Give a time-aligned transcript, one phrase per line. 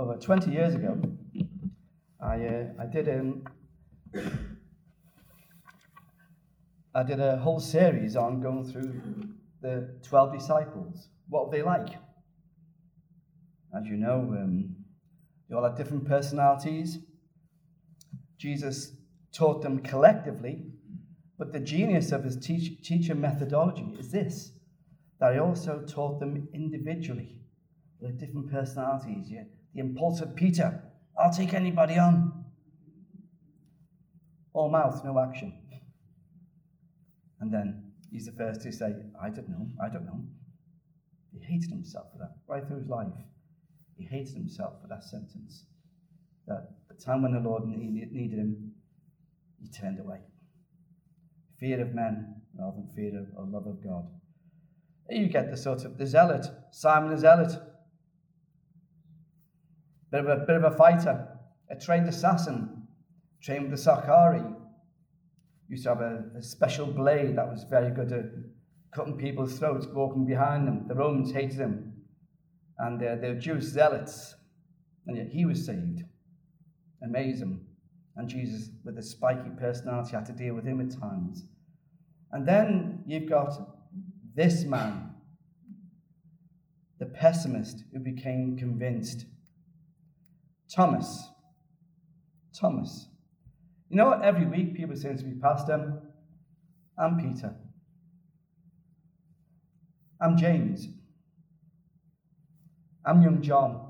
[0.00, 0.98] over 20 years ago,
[2.22, 3.44] I, uh, I did um,
[6.94, 9.00] I did a whole series on going through
[9.60, 11.08] the 12 disciples.
[11.28, 11.90] What were they like?
[13.76, 14.74] As you know, um,
[15.48, 16.98] they all had different personalities.
[18.38, 18.92] Jesus
[19.32, 20.64] taught them collectively,
[21.38, 24.52] but the genius of his teach, teacher methodology is this
[25.20, 27.36] that he also taught them individually
[28.00, 29.26] with different personalities.
[29.30, 29.44] Yeah?
[29.74, 30.82] The impulsive Peter,
[31.18, 32.44] I'll take anybody on.
[34.52, 35.52] All mouth, no action.
[37.40, 40.20] And then he's the first to say, I don't know, I don't know.
[41.32, 43.12] He hated himself for that, right through his life.
[43.96, 45.64] He hated himself for that sentence.
[46.46, 48.72] That the time when the Lord needed him,
[49.60, 50.20] he turned away.
[51.60, 54.08] Fear of men rather than fear of or love of God.
[55.08, 57.52] You get the sort of the zealot, Simon the zealot.
[60.10, 61.28] Bit of a bit of a fighter,
[61.70, 62.86] a trained assassin,
[63.42, 64.42] trained with the Sicarii.
[65.68, 68.24] Used to have a, a special blade that was very good at
[68.92, 70.86] cutting people's throats, walking behind them.
[70.88, 71.92] The Romans hated him,
[72.78, 74.34] and uh, they were Jewish zealots,
[75.06, 76.02] and yet he was saved.
[77.02, 77.60] Amazing.
[78.16, 81.44] And Jesus, with a spiky personality, had to deal with him at times.
[82.32, 83.52] And then you've got
[84.34, 85.14] this man,
[86.98, 89.24] the pessimist who became convinced.
[90.74, 91.28] Thomas.
[92.58, 93.08] Thomas.
[93.88, 94.22] You know what?
[94.22, 96.00] Every week people say to me, Pastor,
[96.96, 97.54] I'm Peter.
[100.20, 100.88] I'm James.
[103.04, 103.86] I'm young John.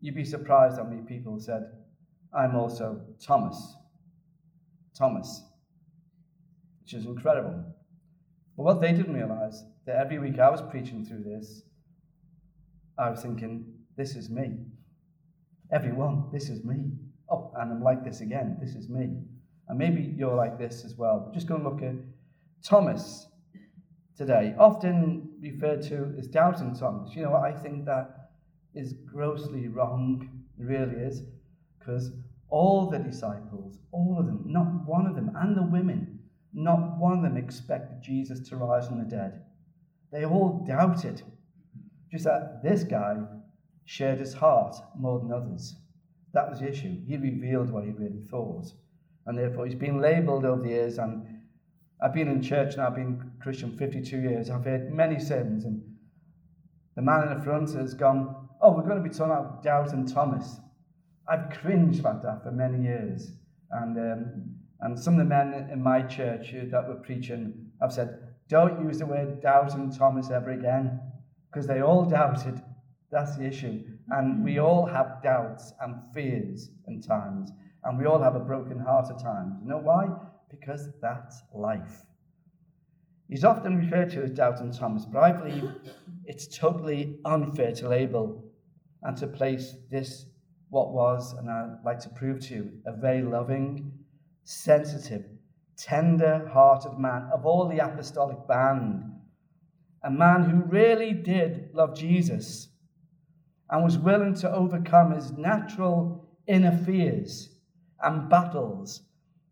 [0.00, 1.62] You'd be surprised how many people said,
[2.36, 3.76] I'm also Thomas.
[4.94, 5.42] Thomas.
[6.82, 7.64] Which is incredible.
[8.56, 11.62] But what they didn't realize, that every week I was preaching through this,
[12.98, 13.64] I was thinking,
[13.96, 14.58] this is me.
[15.72, 16.90] Everyone, this is me.
[17.30, 18.56] Oh, and I'm like this again.
[18.60, 19.22] This is me.
[19.68, 21.30] And maybe you're like this as well.
[21.32, 21.94] Just go and look at
[22.64, 23.28] Thomas
[24.16, 27.14] today, often referred to as doubting Thomas.
[27.14, 27.44] You know what?
[27.44, 28.30] I think that
[28.74, 30.28] is grossly wrong.
[30.58, 31.22] It really is.
[31.78, 32.10] Because
[32.48, 36.18] all the disciples, all of them, not one of them, and the women,
[36.52, 39.42] not one of them expected Jesus to rise from the dead.
[40.12, 41.22] They all doubted.
[42.10, 43.16] Just that this guy
[43.90, 45.74] shared his heart more than others.
[46.32, 47.04] That was the issue.
[47.08, 48.72] He revealed what he really thought.
[49.26, 50.98] And therefore, he's been labeled over the years.
[50.98, 51.26] And
[52.00, 54.48] I've been in church now, I've been Christian 52 years.
[54.48, 55.64] I've heard many sermons.
[55.64, 55.82] And
[56.94, 59.92] the man in the front has gone, Oh, we're going to be talking about doubt
[59.92, 60.60] and Thomas.
[61.28, 63.32] I've cringed about that for many years.
[63.72, 68.20] And um, and some of the men in my church that were preaching have said,
[68.48, 71.00] don't use the word doubt and Thomas ever again,
[71.50, 72.62] because they all doubted.
[73.10, 73.82] That's the issue.
[74.10, 77.50] And we all have doubts and fears in times,
[77.84, 79.54] and we all have a broken heart at times.
[79.62, 80.08] You know why?
[80.50, 82.06] Because that's life.
[83.28, 85.70] He's often referred to as doubting Thomas, but I believe
[86.24, 88.44] it's totally unfair to label
[89.02, 90.26] and to place this,
[90.68, 93.92] what was, and I'd like to prove to you, a very loving,
[94.44, 95.24] sensitive,
[95.76, 99.04] tender hearted man of all the apostolic band.
[100.02, 102.69] A man who really did love Jesus
[103.70, 107.50] and was willing to overcome his natural inner fears
[108.02, 109.02] and battles.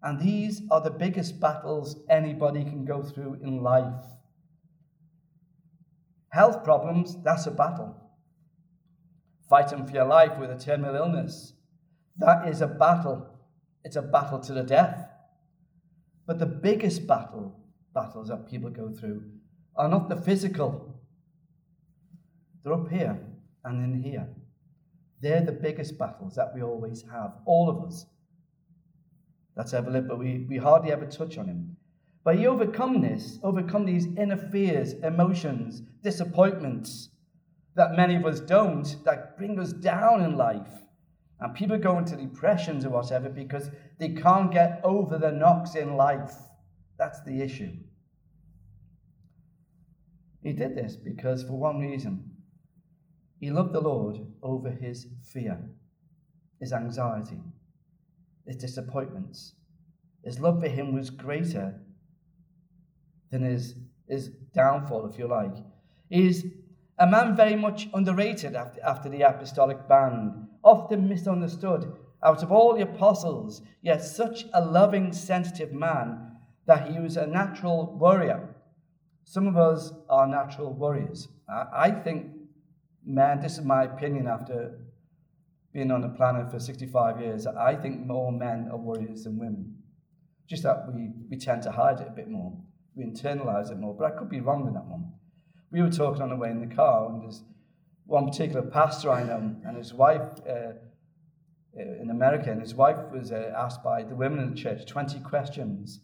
[0.02, 4.04] And these are the biggest battles anybody can go through in life.
[6.30, 7.96] Health problems, that's a battle.
[9.48, 11.54] Fighting for your life with a terminal illness,
[12.18, 13.26] that is a battle.
[13.84, 15.08] It's a battle to the death.
[16.26, 17.58] But the biggest battle,
[17.94, 19.22] battles that people go through
[19.76, 21.00] are not the physical.
[22.62, 23.18] They're up here
[23.64, 24.28] and in here.
[25.20, 28.06] They're the biggest battles that we always have, all of us.
[29.56, 31.76] That's ever lived, but we, we hardly ever touch on him.
[32.24, 37.10] But he overcome this, overcome these inner fears, emotions, disappointments
[37.74, 40.82] that many of us don't, that bring us down in life.
[41.40, 45.96] And people go into depressions or whatever because they can't get over the knocks in
[45.96, 46.34] life.
[46.98, 47.72] That's the issue.
[50.42, 52.27] He did this because, for one reason,
[53.40, 55.58] he loved the Lord over his fear,
[56.60, 57.40] his anxiety,
[58.46, 59.54] his disappointments.
[60.24, 61.80] His love for him was greater
[63.30, 63.74] than his,
[64.08, 65.54] his downfall, if you like.
[66.10, 66.44] He's
[66.98, 71.92] a man very much underrated after, after the apostolic band often misunderstood.
[72.24, 76.32] Out of all the apostles, yet such a loving, sensitive man
[76.66, 78.56] that he was a natural warrior.
[79.22, 81.28] Some of us are natural warriors.
[81.48, 82.32] I think
[83.08, 84.78] men, this is my opinion after
[85.72, 89.76] being on the planet for 65 years, I think more men are worriers than women.
[90.46, 92.52] Just that we, we tend to hide it a bit more.
[92.94, 93.94] We internalize it more.
[93.94, 95.12] But I could be wrong with that one.
[95.70, 97.42] We were talking on the way in the car, and there's
[98.06, 100.72] one particular pastor I know, and his wife uh,
[101.78, 104.86] uh in America, and his wife was uh, asked by the women in the church
[104.86, 106.00] 20 questions.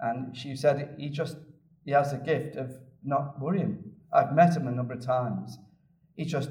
[0.00, 1.36] And she said he just
[1.84, 2.72] he has a gift of
[3.04, 3.92] not worrying.
[4.12, 5.58] I've met him a number of times.
[6.16, 6.50] He's just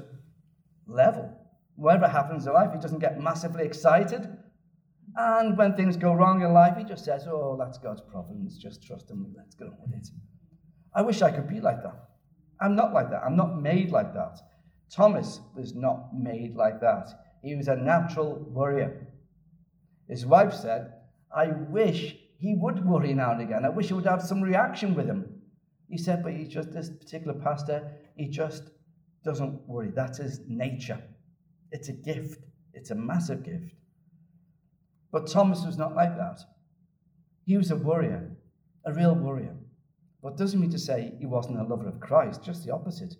[0.86, 1.38] level.
[1.76, 4.28] Whatever happens in life, he doesn't get massively excited.
[5.16, 8.56] And when things go wrong in life, he just says, Oh, that's God's providence.
[8.56, 9.34] Just trust him.
[9.36, 10.08] Let's get on with it.
[10.94, 11.96] I wish I could be like that.
[12.60, 13.22] I'm not like that.
[13.24, 14.38] I'm not made like that.
[14.90, 17.08] Thomas was not made like that.
[17.42, 19.08] He was a natural worrier.
[20.08, 20.92] His wife said,
[21.34, 23.64] I wish he would worry now and again.
[23.64, 25.42] I wish he would have some reaction with him.
[25.88, 28.70] He said, but he's just, this particular pastor, he just
[29.24, 29.90] doesn't worry.
[29.94, 31.02] That's his nature.
[31.70, 32.40] It's a gift,
[32.74, 33.74] it's a massive gift.
[35.10, 36.40] But Thomas was not like that.
[37.44, 38.30] He was a worrier,
[38.84, 39.56] a real worrier.
[40.22, 43.14] But doesn't mean to say he wasn't a lover of Christ, just the opposite.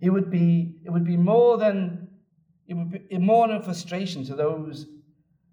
[0.00, 2.08] It would be, it would be more than
[2.66, 4.86] it would be more than frustration to those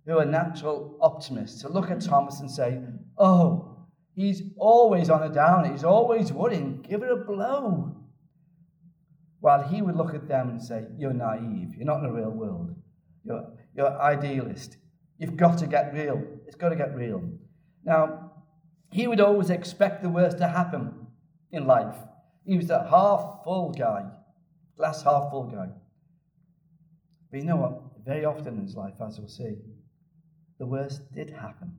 [0.05, 2.81] who are natural optimists to look at Thomas and say,
[3.17, 8.00] Oh, he's always on a down, he's always worrying, give it a blow.
[9.41, 12.29] While he would look at them and say, You're naive, you're not in the real
[12.29, 12.75] world,
[13.23, 13.45] you're,
[13.75, 14.77] you're idealist,
[15.17, 17.21] you've got to get real, it's got to get real.
[17.83, 18.31] Now,
[18.91, 21.07] he would always expect the worst to happen
[21.51, 21.95] in life.
[22.45, 24.05] He was a half full guy,
[24.77, 25.69] glass half full guy.
[27.31, 27.81] But you know what?
[28.05, 29.55] Very often in his life, as we'll see,
[30.59, 31.73] the worst did happen,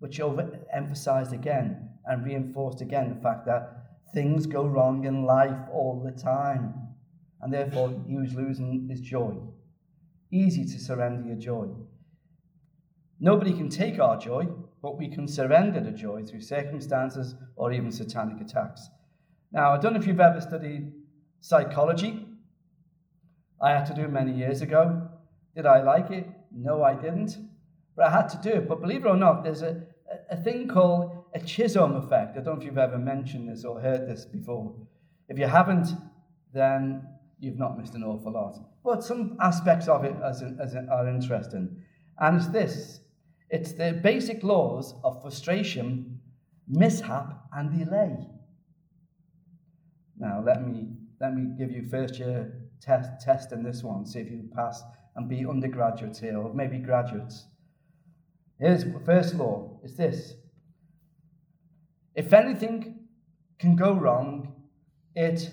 [0.00, 3.80] which overemphasized again and reinforced again the fact that
[4.12, 6.74] things go wrong in life all the time.
[7.42, 9.34] And therefore, he was losing his joy.
[10.32, 11.68] Easy to surrender your joy.
[13.18, 14.48] Nobody can take our joy,
[14.82, 18.88] but we can surrender the joy through circumstances or even satanic attacks.
[19.52, 20.92] Now, I don't know if you've ever studied
[21.40, 22.26] psychology.
[23.60, 25.08] I had to do many years ago.
[25.54, 26.26] Did I like it?
[26.52, 27.36] No, I didn't
[28.00, 28.68] but I had to do it.
[28.68, 29.82] But believe it or not, there's a,
[30.30, 32.36] a thing called a Chisholm effect.
[32.36, 34.74] I don't know if you've ever mentioned this or heard this before.
[35.28, 35.88] If you haven't,
[36.54, 37.02] then
[37.40, 38.54] you've not missed an awful lot.
[38.84, 41.82] But some aspects of it as, as are interesting.
[42.18, 43.00] And it's this
[43.50, 46.20] it's the basic laws of frustration,
[46.68, 48.16] mishap, and delay.
[50.16, 50.86] Now, let me,
[51.20, 54.82] let me give you first year test, test in this one, see if you pass
[55.16, 57.46] and be undergraduates here, or maybe graduates.
[58.60, 60.34] Here's first law is this.
[62.14, 63.00] If anything
[63.58, 64.54] can go wrong,
[65.16, 65.50] it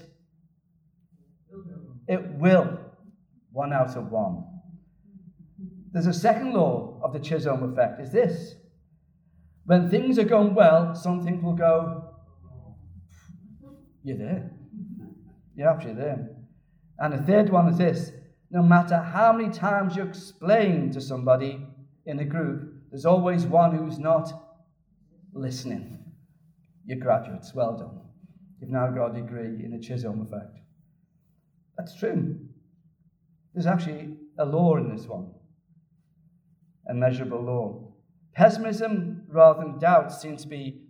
[2.07, 2.80] it will.
[3.51, 4.44] One out of one.
[5.92, 8.56] There's a second law of the Chisholm effect, is this.
[9.65, 12.13] When things are going well, something will go,
[14.04, 14.51] you're there.
[15.56, 16.30] You're actually there.
[17.00, 18.12] And the third one is this
[18.50, 21.65] no matter how many times you explain to somebody
[22.06, 24.31] in a group there's always one who's not
[25.33, 26.00] listening.
[26.86, 28.00] You graduates, well done.
[28.60, 30.57] You've now got a degree in the Chisholm effect.
[31.77, 32.39] That's true.
[33.53, 35.31] There's actually a law in this one,
[36.89, 37.93] a measurable law.
[38.34, 40.81] Pessimism rather than doubt seems to be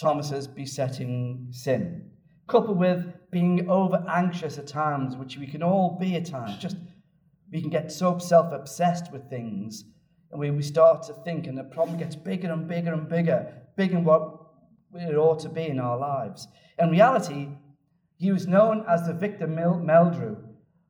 [0.00, 2.10] Thomas's besetting sin,
[2.48, 6.58] coupled with being over anxious at times, which we can all be at times.
[6.58, 6.76] Just
[7.52, 9.84] we can get so self obsessed with things
[10.34, 13.52] and we, we start to think, and the problem gets bigger and bigger and bigger,
[13.76, 14.40] bigger than what
[14.92, 16.48] it ought to be in our lives.
[16.76, 17.50] In reality,
[18.16, 20.36] he was known as the Victor Meldrew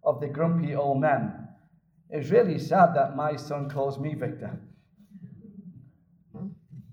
[0.03, 1.49] of the grumpy old men.
[2.11, 4.61] It's really sad that my son calls me Victor.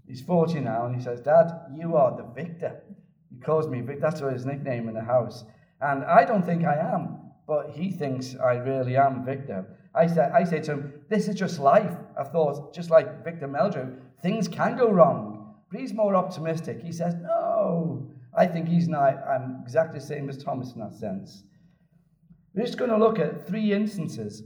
[0.07, 2.81] He's 40 now, and he says, Dad, you are the Victor.
[3.29, 4.01] He calls me Victor.
[4.01, 5.45] That's his nickname in the house.
[5.79, 9.65] And I don't think I am, but he thinks I really am Victor.
[9.93, 11.93] I say, I say to him, This is just life.
[12.17, 15.55] I thought, just like Victor Meldrew, things can go wrong.
[15.71, 16.81] But he's more optimistic.
[16.81, 18.00] He says, No.
[18.35, 21.43] I think he's not, I'm exactly the same as Thomas in that sense.
[22.53, 24.43] We're just going to look at three instances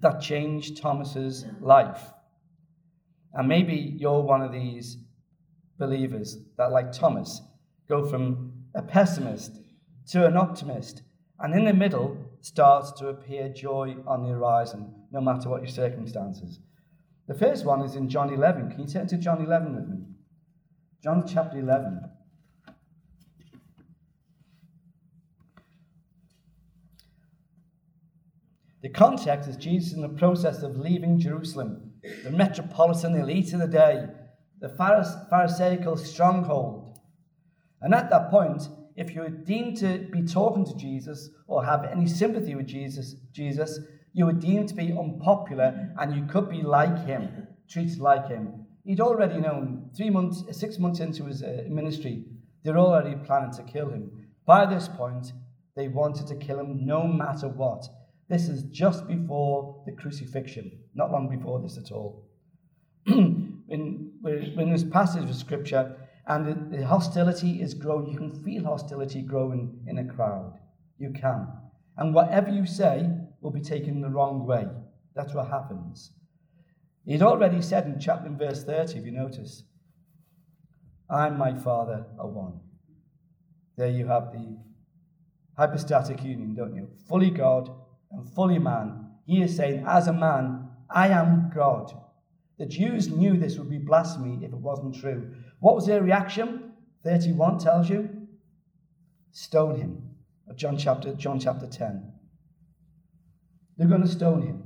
[0.00, 2.10] that changed Thomas's life.
[3.32, 4.98] And maybe you're one of these
[5.78, 7.40] believers that, like Thomas,
[7.88, 9.60] go from a pessimist
[10.08, 11.02] to an optimist,
[11.40, 15.70] and in the middle, starts to appear joy on the horizon, no matter what your
[15.70, 16.60] circumstances.
[17.26, 18.70] The first one is in John 11.
[18.70, 20.04] Can you turn to John 11 with me?
[21.02, 22.03] John chapter 11.
[28.88, 34.06] Context is Jesus in the process of leaving Jerusalem, the metropolitan elite of the day,
[34.60, 36.98] the Pharisaical stronghold.
[37.80, 41.84] And at that point, if you were deemed to be talking to Jesus or have
[41.84, 43.80] any sympathy with Jesus, Jesus,
[44.12, 48.66] you were deemed to be unpopular and you could be like him, treated like him.
[48.84, 52.24] He'd already known three months, six months into his uh, ministry,
[52.62, 54.10] they're already planning to kill him.
[54.46, 55.32] By this point,
[55.76, 57.86] they wanted to kill him no matter what.
[58.34, 62.26] This is just before the crucifixion, not long before this at all.
[63.06, 68.64] in, in this passage of scripture, and the, the hostility is growing, you can feel
[68.64, 70.58] hostility growing in a crowd.
[70.98, 71.46] You can.
[71.96, 73.08] And whatever you say
[73.40, 74.66] will be taken the wrong way.
[75.14, 76.10] That's what happens.
[77.06, 79.62] He'd already said in chapter in verse 30, if you notice,
[81.08, 82.58] I and my Father are one.
[83.76, 84.58] There you have the
[85.56, 86.88] hypostatic union, don't you?
[87.08, 87.70] Fully God
[88.16, 89.06] and fully man.
[89.26, 91.92] He is saying, as a man, I am God.
[92.58, 95.34] The Jews knew this would be blasphemy if it wasn't true.
[95.60, 96.72] What was their reaction?
[97.02, 98.08] 31 tells you
[99.32, 100.02] stone him.
[100.54, 102.12] John chapter, John chapter 10.
[103.76, 104.62] They're going to stone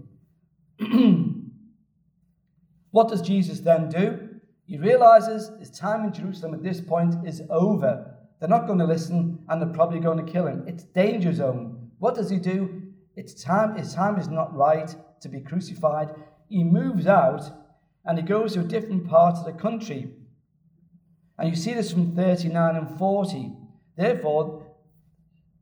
[0.78, 1.54] him.
[2.90, 4.28] what does Jesus then do?
[4.66, 8.14] He realizes his time in Jerusalem at this point is over.
[8.38, 10.64] They're not going to listen and they're probably going to kill him.
[10.66, 11.90] It's danger zone.
[11.98, 12.77] What does he do?
[13.18, 16.14] It's time, his time is not right to be crucified.
[16.48, 17.50] He moves out
[18.04, 20.12] and he goes to a different part of the country.
[21.36, 23.50] And you see this from 39 and 40.
[23.96, 24.62] Therefore,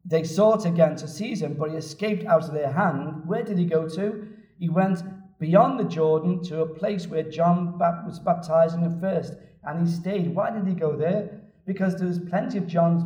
[0.05, 3.23] they sought again to seize him, but he escaped out of their hand.
[3.27, 4.29] Where did he go to?
[4.59, 5.03] He went
[5.39, 9.33] beyond the Jordan to a place where John was baptizing him first,
[9.65, 10.35] and he stayed.
[10.35, 11.41] Why did he go there?
[11.67, 13.03] Because there was plenty of John's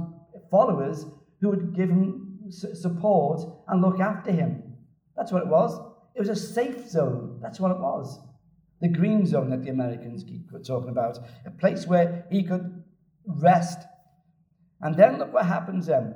[0.50, 1.06] followers
[1.40, 2.19] who would give him
[2.50, 4.62] support and look after him.
[5.16, 5.78] That's what it was.
[6.14, 7.38] It was a safe zone.
[7.42, 8.18] That's what it was.
[8.80, 12.82] The green zone that the Americans keep talking about, a place where he could
[13.26, 13.78] rest.
[14.80, 16.14] And then look what happens then.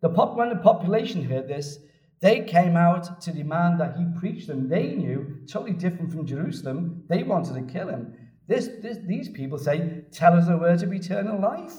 [0.00, 1.78] The pop, when the population heard this,
[2.20, 4.68] they came out to demand that he preach them.
[4.68, 8.14] They knew, totally different from Jerusalem, they wanted to kill him.
[8.46, 11.74] This, this, these people say, Tell us the words of eternal life.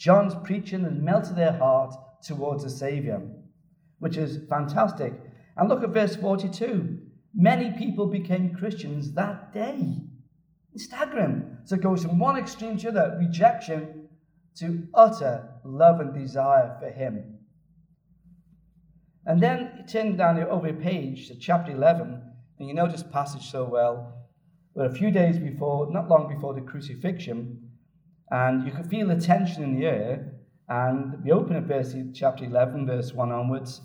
[0.00, 3.20] John's preaching has melted their heart towards the Saviour,
[3.98, 5.12] which is fantastic.
[5.58, 6.98] And look at verse 42.
[7.34, 9.98] Many people became Christians that day.
[10.72, 11.58] It's staggering.
[11.64, 14.08] So it goes from one extreme to the other rejection
[14.56, 17.38] to utter love and desire for Him.
[19.26, 22.22] And then turn down over a page to chapter 11,
[22.58, 24.28] and you know this passage so well,
[24.72, 27.69] where a few days before, not long before the crucifixion,
[28.30, 30.32] and you can feel the tension in the air.
[30.68, 33.80] And we open at verse chapter 11, verse 1 onwards,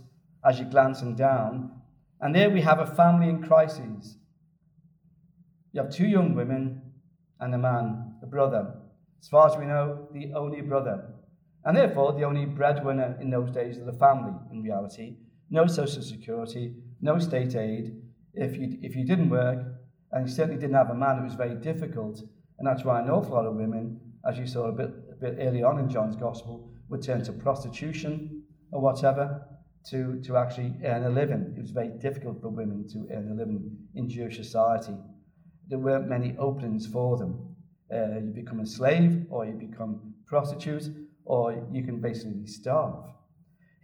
[0.47, 1.71] as you're glancing down.
[2.21, 4.17] And there we have a family in crisis.
[5.71, 6.81] You have two young women
[7.39, 8.75] and a man, a brother.
[9.19, 11.05] As far as we know, the only brother.
[11.65, 15.17] And therefore, the only breadwinner in those days of the family, in reality.
[15.49, 17.95] No social security, no state aid.
[18.35, 19.59] If you, if you didn't work,
[20.11, 22.21] and you certainly didn't have a man, it was very difficult.
[22.59, 25.37] And that's why an awful lot of women, as you saw a bit, a bit
[25.39, 29.45] early on in John's Gospel, would turn to prostitution or whatever
[29.89, 31.53] to, to actually earn a living.
[31.57, 34.95] It was very difficult for women to earn a living in Jewish society.
[35.67, 37.55] There weren't many openings for them.
[37.93, 40.87] Uh, you become a slave, or you become prostitute,
[41.23, 43.05] or you can basically starve.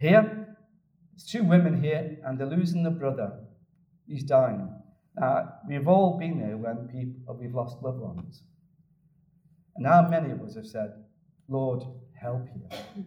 [0.00, 0.56] Here,
[1.12, 3.32] there's two women here, and they're losing their brother.
[4.06, 4.68] He's dying.
[5.16, 8.42] Now, we've all been there when people, we've lost loved ones.
[9.76, 10.90] And how many of us have said,
[11.48, 11.82] Lord,
[12.20, 13.04] help you?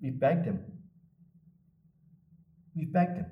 [0.00, 0.64] We've begged him.
[2.74, 3.26] We've begged him.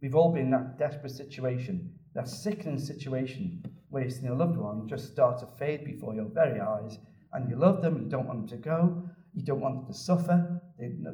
[0.00, 4.56] We've all been in that desperate situation, that sickening situation where you've seen a loved
[4.56, 6.98] one just start to fade before your very eyes,
[7.32, 9.02] and you love them, you don't want them to go,
[9.34, 10.60] you don't want them to suffer.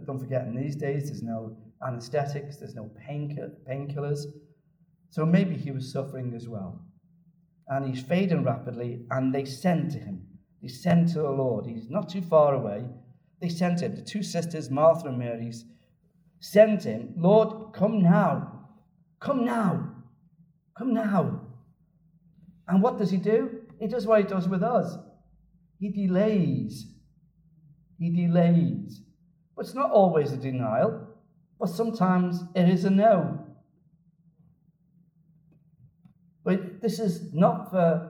[0.07, 1.57] Don't forget, in these days, there's no
[1.87, 4.27] anesthetics, there's no painkillers.
[5.11, 6.85] So maybe he was suffering as well.
[7.69, 10.20] And he's fading rapidly, and they send to him.
[10.63, 11.67] They send to the Lord.
[11.67, 12.85] He's not too far away.
[13.41, 13.97] They sent him.
[13.97, 15.53] The two sisters, Martha and Mary,
[16.41, 18.69] sent him, Lord, come now.
[19.21, 19.95] Come now.
[20.77, 21.41] Come now.
[22.69, 23.63] And what does he do?
[23.79, 24.97] He does what he does with us.
[25.79, 26.87] He delays.
[27.99, 29.03] He delays.
[29.57, 31.07] But it's not always a denial,
[31.59, 33.47] but sometimes it is a no.
[36.45, 38.10] But this is not for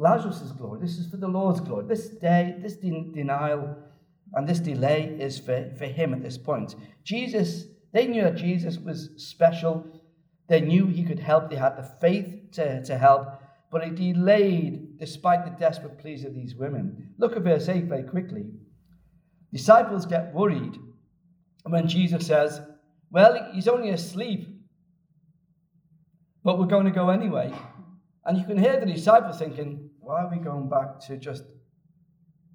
[0.00, 1.84] Lazarus' glory, this is for the Lord's glory.
[1.86, 3.76] This day, this de- denial
[4.32, 6.74] and this delay is for, for him at this point.
[7.04, 10.00] Jesus They knew that Jesus was special.
[10.48, 11.50] They knew he could help.
[11.50, 13.26] They had the faith to, to help,
[13.70, 17.14] but he delayed despite the desperate pleas of these women.
[17.18, 18.46] Look at verse 8 very quickly.
[19.52, 20.78] Disciples get worried
[21.64, 22.60] when Jesus says,
[23.10, 24.48] Well, he's only asleep,
[26.42, 27.52] but we're going to go anyway.
[28.24, 31.44] And you can hear the disciples thinking, Why are we going back to just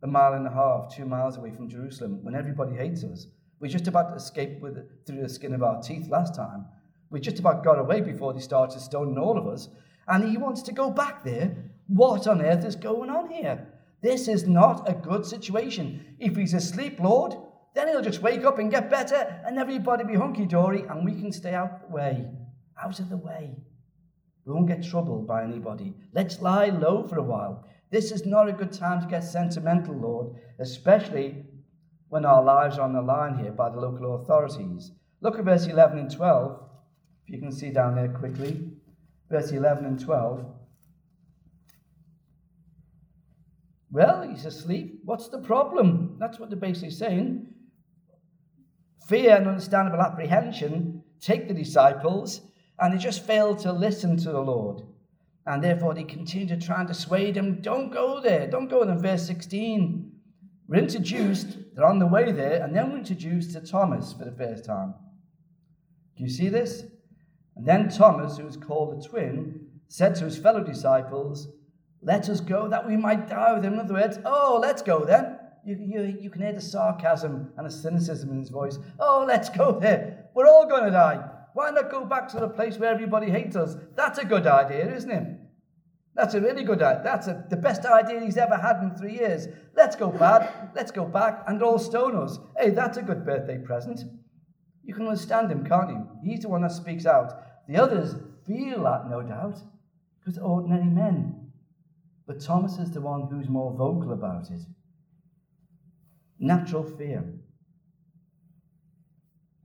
[0.03, 3.27] a mile and a half, two miles away from Jerusalem when everybody hates us?
[3.61, 6.65] We're just about to escape with, through the skin of our teeth last time.
[7.11, 9.69] We just about got away before they started stoning all of us.
[10.05, 11.55] And he wants to go back there.
[11.87, 13.65] What on earth is going on here?
[14.01, 16.17] This is not a good situation.
[16.19, 17.35] If he's asleep, Lord,
[17.73, 21.13] then he'll just wake up and get better, and everybody be hunky dory, and we
[21.13, 22.27] can stay out the way.
[22.83, 23.55] Out of the way.
[24.45, 25.93] We won't get troubled by anybody.
[26.13, 27.65] Let's lie low for a while.
[27.89, 31.45] This is not a good time to get sentimental, Lord, especially
[32.09, 34.91] when our lives are on the line here by the local authorities.
[35.21, 36.61] Look at verse 11 and 12,
[37.25, 38.69] if you can see down there quickly.
[39.29, 40.45] Verse 11 and 12.
[43.91, 45.01] Well, he's asleep.
[45.05, 46.17] What's the problem?
[46.19, 47.47] That's what they're basically saying.
[49.07, 52.41] Fear and understandable apprehension take the disciples,
[52.79, 54.81] and they just failed to listen to the Lord.
[55.45, 57.61] And therefore, they continue to try and dissuade him.
[57.61, 58.47] Don't go there.
[58.47, 58.97] Don't go there.
[58.97, 60.11] Verse 16.
[60.67, 64.31] We're introduced, they're on the way there, and then we're introduced to Thomas for the
[64.31, 64.95] first time.
[66.17, 66.85] Do you see this?
[67.55, 71.47] And then Thomas, who is called the twin, said to his fellow disciples,
[72.01, 73.73] let us go that we might die with him.
[73.73, 75.37] In other words, oh, let's go then.
[75.65, 78.77] You, you, you can hear the sarcasm and the cynicism in his voice.
[78.99, 80.29] Oh, let's go there.
[80.35, 81.23] We're all going to die.
[81.55, 83.77] Why not go back to the place where everybody hates us?
[83.95, 85.39] That's a good idea, isn't it?
[86.13, 87.01] That's a really good idea.
[87.01, 89.47] That's a, the best idea he's ever had in three years.
[89.73, 90.73] Let's go back.
[90.75, 92.39] Let's go back and all stone us.
[92.57, 94.01] Hey, that's a good birthday present.
[94.83, 96.05] You can understand him, can't you?
[96.25, 97.31] He's the one that speaks out.
[97.69, 99.57] The others feel that, no doubt,
[100.19, 101.51] because ordinary men.
[102.27, 104.59] But Thomas is the one who's more vocal about it.
[106.37, 107.23] Natural fear.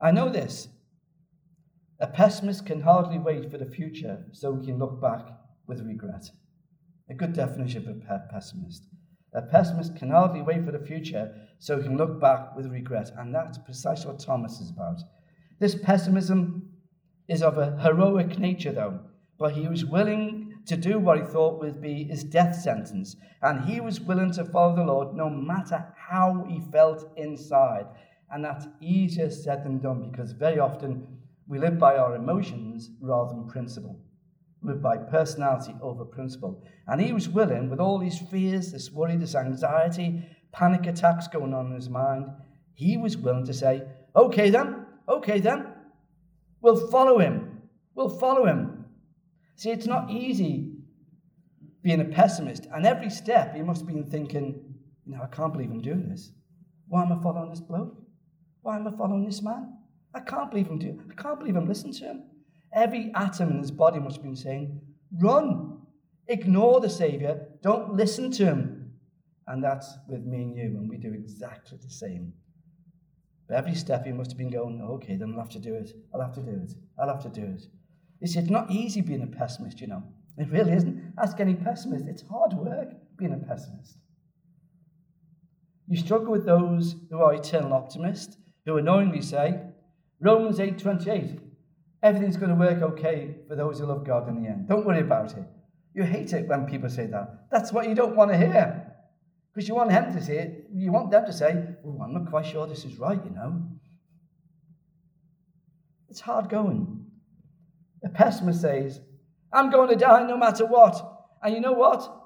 [0.01, 0.69] I know this.
[2.01, 5.27] A pessimist can hardly wait for the future so he can look back
[5.67, 6.31] with regret.
[7.11, 8.87] A good definition of a pessimist.
[9.35, 13.11] A pessimist can hardly wait for the future so he can look back with regret.
[13.19, 15.01] And that's precisely what Thomas is about.
[15.59, 16.71] This pessimism
[17.29, 19.01] is of a heroic nature, though,
[19.39, 23.15] but he was willing to do what he thought would be his death sentence.
[23.43, 27.87] And he was willing to follow the Lord no matter how he felt inside.
[28.31, 31.20] And that's easier said than done because very often
[31.51, 33.99] we live by our emotions rather than principle.
[34.63, 36.63] We live by personality over principle.
[36.87, 41.53] And he was willing, with all these fears, this worry, this anxiety, panic attacks going
[41.53, 42.27] on in his mind,
[42.75, 43.83] he was willing to say,
[44.15, 45.67] Okay then, okay then,
[46.61, 47.63] we'll follow him.
[47.97, 48.85] We'll follow him.
[49.57, 50.77] See, it's not easy
[51.83, 52.69] being a pessimist.
[52.73, 56.11] And every step, he must have been thinking, you know, I can't believe I'm doing
[56.11, 56.31] this.
[56.87, 57.97] Why am I following this bloke?
[58.63, 59.80] Why am I following this man?
[60.15, 62.23] I can't believe I'm doing I can't believe I'm listening to him.
[62.73, 64.81] Every atom in his body must have been saying,
[65.19, 65.79] run.
[66.29, 67.49] Ignore the Savior.
[67.63, 68.93] Don't listen to him.
[69.49, 72.33] And that's with me and you, and we do exactly the same.
[73.49, 75.91] But every step he must have been going, okay, then I'll have to do it.
[76.15, 76.73] I'll have to do it.
[76.97, 77.63] I'll have to do it.
[78.21, 80.05] You see, it's not easy being a pessimist, you know.
[80.39, 81.15] It really isn't.
[81.21, 82.07] Ask any pessimist.
[82.07, 83.99] It's hard work being a pessimist.
[85.89, 89.61] You struggle with those who are eternal optimists, who annoyingly say,
[90.21, 91.41] Romans 8.28,
[92.03, 94.69] everything's going to work okay for those who love God in the end.
[94.69, 95.45] Don't worry about it.
[95.95, 97.47] You hate it when people say that.
[97.51, 98.87] That's what you don't want to hear.
[99.53, 102.31] Because you want them to say it, you want them to say, Oh, I'm not
[102.31, 103.63] quite sure this is right, you know.
[106.09, 107.07] It's hard going.
[108.05, 109.01] A pessimist says,
[109.53, 111.27] I'm going to die no matter what.
[111.43, 112.17] And you know what?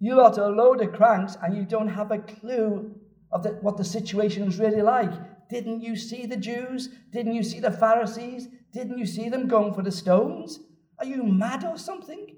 [0.00, 2.94] You lot are a load of cranks and you don't have a clue
[3.30, 5.12] of the, what the situation is really like.
[5.48, 6.90] Didn't you see the Jews?
[7.10, 8.48] Didn't you see the Pharisees?
[8.72, 10.60] Didn't you see them going for the stones?
[10.98, 12.36] Are you mad or something?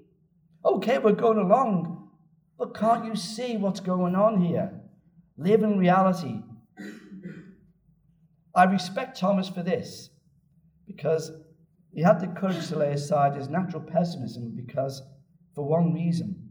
[0.63, 2.09] Okay, we're going along,
[2.57, 4.71] but can't you see what's going on here?
[5.37, 6.41] Live in reality.
[8.55, 10.09] I respect Thomas for this
[10.85, 11.31] because
[11.93, 15.01] he had the courage to lay aside his natural pessimism because,
[15.55, 16.49] for one reason,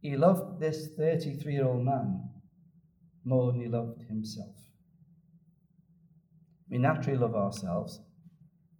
[0.00, 2.28] he loved this 33 year old man
[3.24, 4.65] more than he loved himself.
[6.68, 8.00] We naturally love ourselves,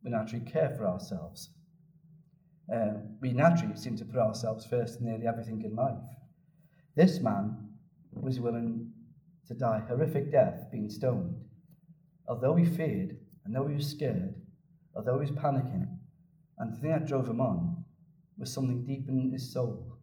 [0.03, 1.51] we naturally care for ourselves.
[2.73, 6.03] Uh, we naturally seem to put ourselves first in nearly everything in life.
[6.97, 7.69] This man
[8.13, 8.91] was willing
[9.47, 11.37] to die horrific death, being stoned,
[12.27, 14.35] although he feared, and though he was scared,
[14.97, 15.87] although he was panicking,
[16.59, 17.85] and the thing that drove him on
[18.39, 19.99] was something deep in his soul.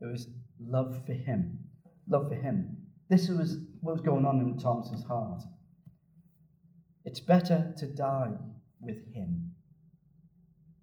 [0.00, 1.58] It was love for him.
[2.08, 2.76] Love for him.
[3.08, 5.42] This was what was going on in Thomas's heart.
[7.10, 8.30] It's better to die
[8.80, 9.50] with him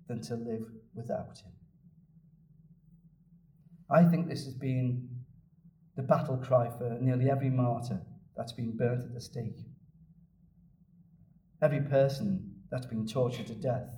[0.10, 1.54] than to live without him.
[3.90, 5.08] I think this has been
[5.96, 8.02] the battle cry for nearly every martyr
[8.36, 9.56] that's been burnt at the stake,
[11.62, 13.96] every person that's been tortured to death.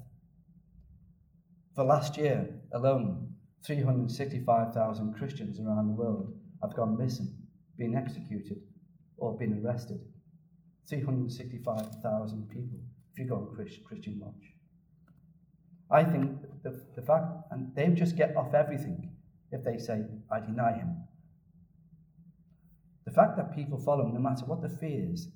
[1.73, 3.33] For last year alone,
[3.65, 7.33] 365,000 Christians around the world have gone missing,
[7.75, 8.61] been executed,
[9.17, 10.01] or been arrested.
[10.89, 12.79] 365,000 people
[13.13, 14.53] if you go on Christian Watch.
[15.91, 19.11] I think the, the fact, and they just get off everything
[19.51, 21.03] if they say, I deny him.
[23.05, 25.29] The fact that people follow him, no matter what the fears,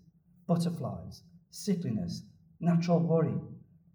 [0.48, 2.22] butterflies, sickliness,
[2.60, 3.36] natural worry,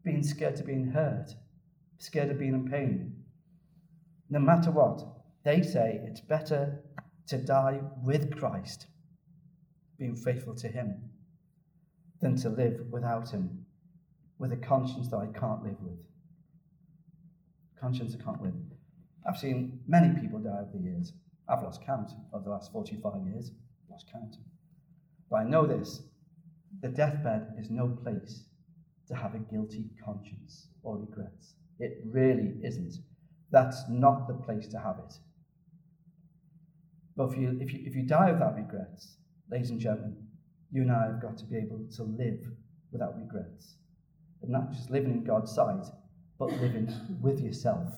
[0.04, 1.34] being scared to being hurt,
[1.98, 3.14] scared of being in pain,
[4.30, 5.02] no matter what,
[5.44, 6.82] they say it's better
[7.28, 8.86] to die with Christ,
[9.98, 11.07] being faithful to him,
[12.20, 13.64] than to live without him,
[14.38, 15.98] with a conscience that I can't live with.
[17.80, 18.54] Conscience I can't live.
[19.28, 21.12] I've seen many people die over the years.
[21.48, 23.52] I've lost count of the last 45 years.
[23.90, 24.36] Lost count.
[25.30, 26.02] But I know this
[26.80, 28.44] the deathbed is no place
[29.08, 31.54] to have a guilty conscience or regrets.
[31.78, 32.94] It really isn't.
[33.50, 35.14] That's not the place to have it.
[37.16, 39.16] But if you, if you, if you die without regrets,
[39.50, 40.27] ladies and gentlemen,
[40.70, 42.40] you and I have got to be able to live
[42.92, 43.76] without regrets.
[44.42, 45.84] And not just living in God's sight,
[46.38, 47.92] but living with yourself.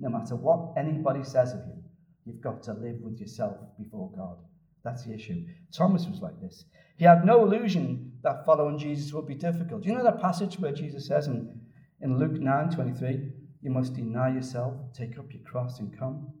[0.00, 1.82] No matter what anybody says of you,
[2.24, 4.36] you've got to live with yourself before God.
[4.84, 5.44] That's the issue.
[5.72, 6.64] Thomas was like this.
[6.98, 9.84] He had no illusion that following Jesus would be difficult.
[9.84, 11.60] You know that passage where Jesus says in,
[12.00, 16.32] in Luke 9 23, you must deny yourself, take up your cross, and come?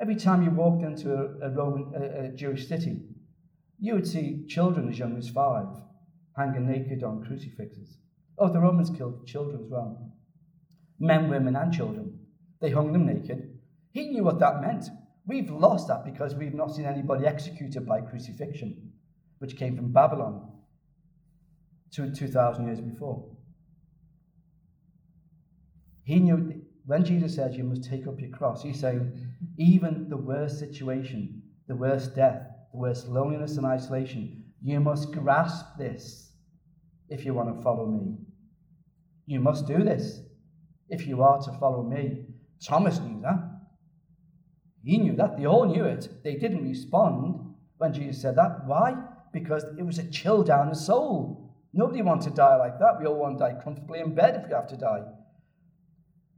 [0.00, 3.02] Every time you walked into a, a Roman, a, a Jewish city,
[3.78, 5.68] you would see children as young as five
[6.36, 7.98] hanging naked on crucifixes.
[8.38, 10.12] Oh, the Romans killed children as well
[10.98, 12.18] men, women, and children.
[12.60, 13.58] They hung them naked.
[13.92, 14.86] He knew what that meant.
[15.26, 18.92] We've lost that because we've not seen anybody executed by crucifixion,
[19.38, 20.52] which came from Babylon
[21.92, 23.28] 2,000 years before.
[26.04, 29.12] He knew when Jesus said, You must take up your cross, he's saying,
[29.58, 36.32] even the worst situation, the worst death, worst loneliness and isolation, you must grasp this
[37.08, 38.16] if you want to follow me.
[39.26, 40.20] You must do this
[40.88, 42.26] if you are to follow me.
[42.64, 43.38] Thomas knew that.
[44.84, 45.36] He knew that.
[45.36, 46.08] They all knew it.
[46.22, 48.66] They didn't respond when Jesus said that.
[48.66, 48.94] Why?
[49.32, 51.54] Because it was a chill down the soul.
[51.72, 53.00] Nobody wants to die like that.
[53.00, 55.02] We all want to die comfortably in bed if we have to die.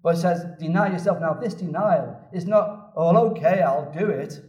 [0.03, 1.21] But it says, deny yourself.
[1.21, 4.41] Now, this denial is not, oh, okay, I'll do it.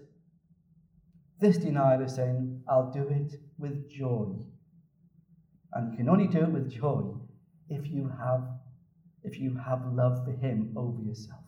[1.39, 4.27] This denial is saying, I'll do it with joy.
[5.73, 7.13] And you can only do it with joy
[7.69, 8.43] if you have
[9.23, 11.41] if you have love for Him over yourself.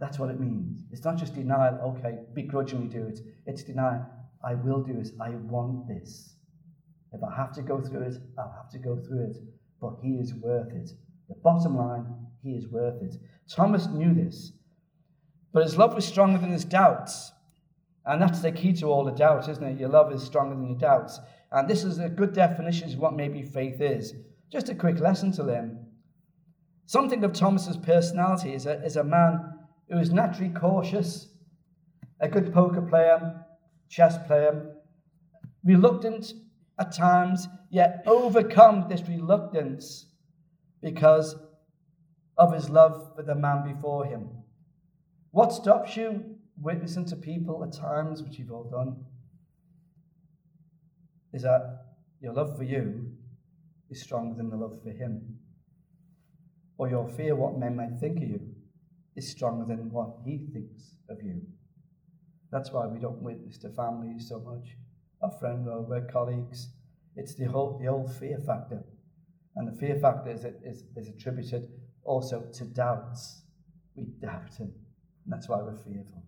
[0.00, 0.82] That's what it means.
[0.90, 3.20] It's not just denial, okay, begrudgingly do it.
[3.46, 4.06] It's denial,
[4.42, 5.12] I will do this.
[5.20, 6.36] I want this.
[7.12, 9.36] If I have to go through it, I'll have to go through it.
[9.80, 10.90] But He is worth it.
[11.28, 12.06] The bottom line,
[12.42, 13.16] He is worth it.
[13.48, 14.52] Thomas knew this.
[15.52, 17.32] But his love was stronger than his doubts.
[18.06, 19.80] And that's the key to all the doubts, isn't it?
[19.80, 21.20] Your love is stronger than your doubts.
[21.52, 24.14] And this is a good definition of what maybe faith is.
[24.52, 25.86] Just a quick lesson to learn.
[26.86, 29.40] Something of Thomas's personality is a, is a man
[29.88, 31.28] who is naturally cautious,
[32.20, 33.46] a good poker player,
[33.88, 34.74] chess player,
[35.64, 36.34] reluctant
[36.78, 40.06] at times, yet overcome this reluctance
[40.82, 41.36] because
[42.36, 44.28] of his love for the man before him.
[45.30, 49.04] What stops you witnessing to people at times, which you've all done,
[51.32, 51.84] is that
[52.20, 53.12] your love for you
[53.90, 55.38] is stronger than the love for him
[56.78, 58.40] or your fear what men might think of you
[59.16, 61.40] is stronger than what he thinks of you.
[62.50, 64.76] That's why we don't witness to families so much,
[65.22, 66.68] our friends or work colleagues.
[67.16, 68.84] It's the whole the old fear factor.
[69.56, 71.68] And the fear factor is, is, is attributed
[72.02, 73.42] also to doubts.
[73.94, 74.72] We doubt him.
[75.24, 76.24] And that's why we're fearful.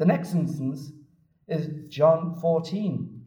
[0.00, 0.92] The next instance
[1.46, 3.20] is John 14.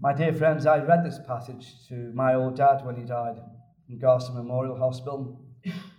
[0.00, 3.36] My dear friends, I read this passage to my old dad when he died
[3.90, 5.44] in Garston Memorial Hospital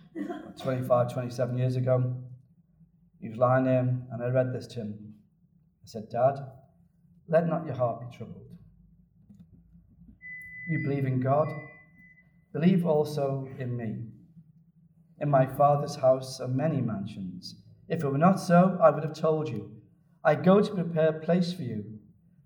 [0.60, 2.16] 25, 27 years ago.
[3.20, 5.14] He was lying there, and I read this to him.
[5.84, 6.40] I said, Dad,
[7.28, 8.48] let not your heart be troubled.
[10.70, 11.46] You believe in God,
[12.52, 13.98] believe also in me.
[15.20, 17.54] In my Father's house are many mansions.
[17.88, 19.70] If it were not so, I would have told you.
[20.24, 21.84] I go to prepare a place for you.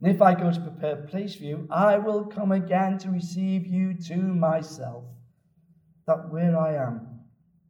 [0.00, 3.10] And if I go to prepare a place for you, I will come again to
[3.10, 5.04] receive you to myself,
[6.06, 7.20] that where I am,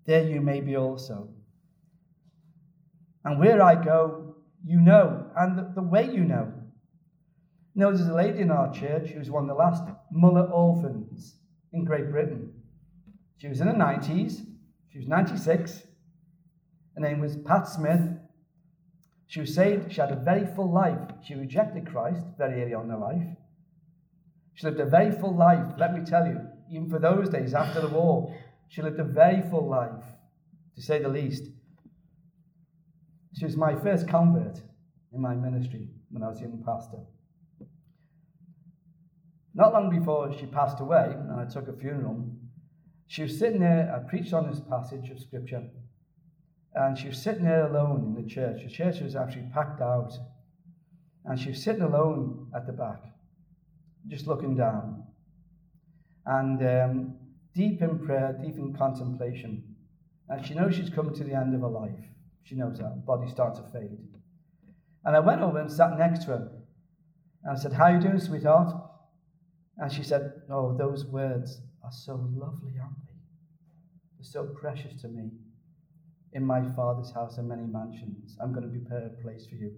[0.06, 1.28] there you may be also.
[3.24, 6.52] And where I go, you know, and the, the way you know.
[7.74, 10.44] You know, there's a lady in our church who was one of the last Muller
[10.50, 11.36] orphans
[11.72, 12.52] in Great Britain.
[13.38, 14.44] She was in her 90s,
[14.90, 15.84] she was 96.
[16.94, 18.00] Her name was Pat Smith.
[19.26, 20.98] She was saved, she had a very full life.
[21.22, 23.36] She rejected Christ very early on in her life.
[24.54, 27.80] She lived a very full life, let me tell you, even for those days after
[27.80, 28.34] the war.
[28.68, 30.04] She lived a very full life,
[30.76, 31.44] to say the least.
[33.38, 34.60] She was my first convert
[35.12, 36.98] in my ministry when I was a young pastor.
[39.54, 42.26] Not long before she passed away, and I took a funeral,
[43.06, 45.64] she was sitting there, I preached on this passage of scripture,
[46.74, 48.62] and she was sitting there alone in the church.
[48.62, 50.12] The church was actually packed out,
[51.24, 53.02] and she was sitting alone at the back,
[54.08, 55.04] just looking down,
[56.26, 57.14] and um,
[57.54, 59.64] deep in prayer, deep in contemplation.
[60.28, 61.98] And she knows she's come to the end of her life.
[62.44, 62.84] She knows that.
[62.84, 63.98] Her body starts to fade.
[65.04, 66.52] And I went over and sat next to her,
[67.44, 68.72] and I said, How are you doing, sweetheart?
[69.78, 73.12] And she said, Oh, those words are so lovely, aren't they?
[74.16, 75.30] They're so precious to me.
[76.32, 78.36] In my Father's house are many mansions.
[78.40, 79.72] I'm going to prepare a place for you.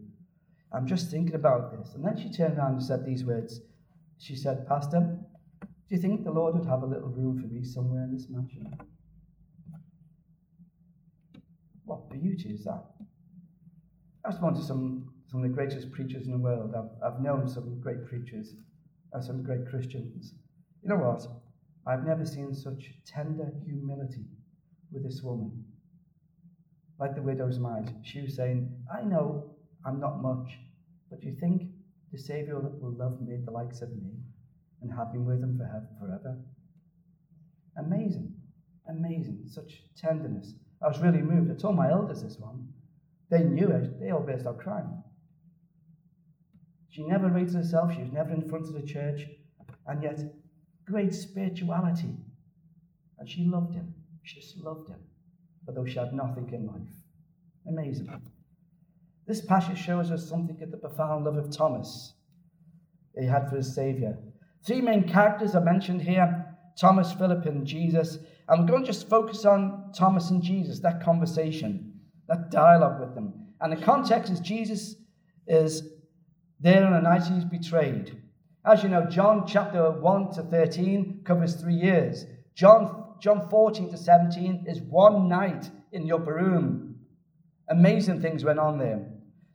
[0.73, 1.95] I'm just thinking about this.
[1.95, 3.61] And then she turned around and said these words.
[4.19, 5.19] She said, Pastor,
[5.61, 8.27] do you think the Lord would have a little room for me somewhere in this
[8.29, 8.73] mansion?
[11.85, 12.85] What beauty is that?
[14.25, 16.75] I've spoken to some, some of the greatest preachers in the world.
[16.75, 18.55] I've, I've known some great preachers
[19.13, 20.35] and some great Christians.
[20.83, 21.27] You know what?
[21.87, 24.25] I've never seen such tender humility
[24.91, 25.65] with this woman.
[26.99, 30.59] Like the widow's mite, she was saying, I know I'm not much,
[31.11, 31.63] but do you think
[32.13, 34.13] the Saviour will love me, the likes of me,
[34.81, 36.39] and have been with him for forever?
[37.77, 38.33] Amazing,
[38.89, 40.55] amazing, such tenderness.
[40.83, 41.51] I was really moved.
[41.51, 42.69] I told my elders this one.
[43.31, 45.03] They knew it, they all burst out crying.
[46.91, 49.27] She never rated herself, she was never in front of the church,
[49.87, 50.21] and yet
[50.85, 52.15] great spirituality.
[53.19, 53.95] And she loved him.
[54.23, 55.01] She just loved him,
[55.67, 56.95] although she had nothing in life.
[57.67, 58.09] Amazing.
[59.27, 62.15] This passage shows us something of the profound love of Thomas
[63.19, 64.19] he had for his Saviour.
[64.67, 68.19] Three main characters are mentioned here Thomas, Philip, and Jesus.
[68.49, 73.15] And we're going to just focus on Thomas and Jesus, that conversation, that dialogue with
[73.15, 73.33] them.
[73.61, 74.97] And the context is Jesus
[75.47, 75.89] is
[76.61, 78.21] there on the night he's betrayed.
[78.67, 82.27] As you know, John chapter 1 to 13 covers three years.
[82.55, 86.97] John, John 14 to 17 is one night in the upper room.
[87.71, 89.01] Amazing things went on there.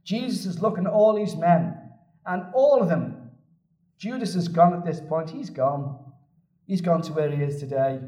[0.04, 1.78] Jesus is looking at all these men,
[2.26, 3.30] and all of them,
[4.00, 5.30] Judas is gone at this point.
[5.30, 6.00] He's gone.
[6.66, 8.00] He's gone to where he is today.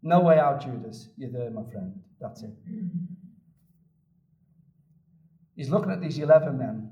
[0.00, 1.10] No way out, Judas.
[1.18, 2.00] You're there, my friend.
[2.18, 2.54] That's it.
[5.56, 6.90] He's looking at these 11 men,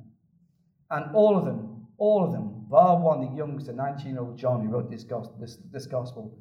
[0.91, 4.37] and all of them, all of them, bar one, the youngest, youngster, 19 year old
[4.37, 5.07] John, who wrote this
[5.41, 6.37] this, this gospel,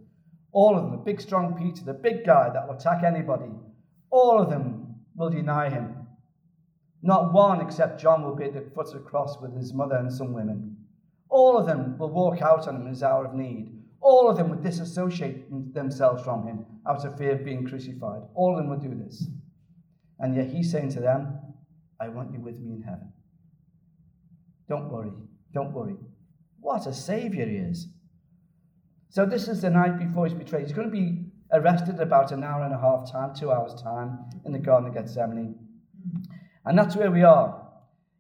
[0.54, 3.52] all of them, the big, strong Peter, the big guy that will attack anybody,
[4.12, 6.08] all of them will deny him.
[7.02, 9.96] Not one except John will be at the foot of the cross with his mother
[9.98, 10.78] and some women.
[11.30, 13.72] All of them will walk out on him in his hour of need.
[14.00, 18.22] All of them would disassociate themselves from him out of fear of being crucified.
[18.36, 19.28] All of them would do this.
[20.20, 21.40] And yet he's saying to them,
[22.00, 23.12] I want you with me in heaven.
[24.70, 25.12] Don't worry.
[25.54, 25.96] Don't worry.
[26.60, 27.88] What a savior he is.
[29.14, 30.64] So, this is the night before he's betrayed.
[30.64, 31.20] He's going to be
[31.52, 34.96] arrested about an hour and a half time, two hours' time, in the Garden of
[34.96, 35.54] Gethsemane.
[36.66, 37.62] And that's where we are.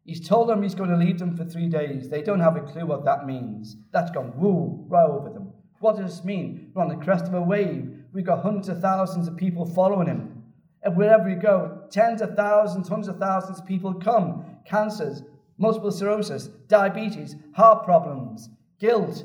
[0.06, 2.10] He's told them he's going to leave them for three days.
[2.10, 3.76] They don't have a clue what that means.
[3.92, 5.54] That's gone woo right over them.
[5.80, 6.70] What does this mean?
[6.76, 7.90] We're on the crest of a wave.
[8.14, 10.44] We've got hundreds of thousands of people following him.
[10.84, 14.46] And wherever we go, tens of thousands, hundreds of thousands of people come.
[14.68, 15.24] Cancers,
[15.58, 19.24] multiple sclerosis, diabetes, heart problems, guilt,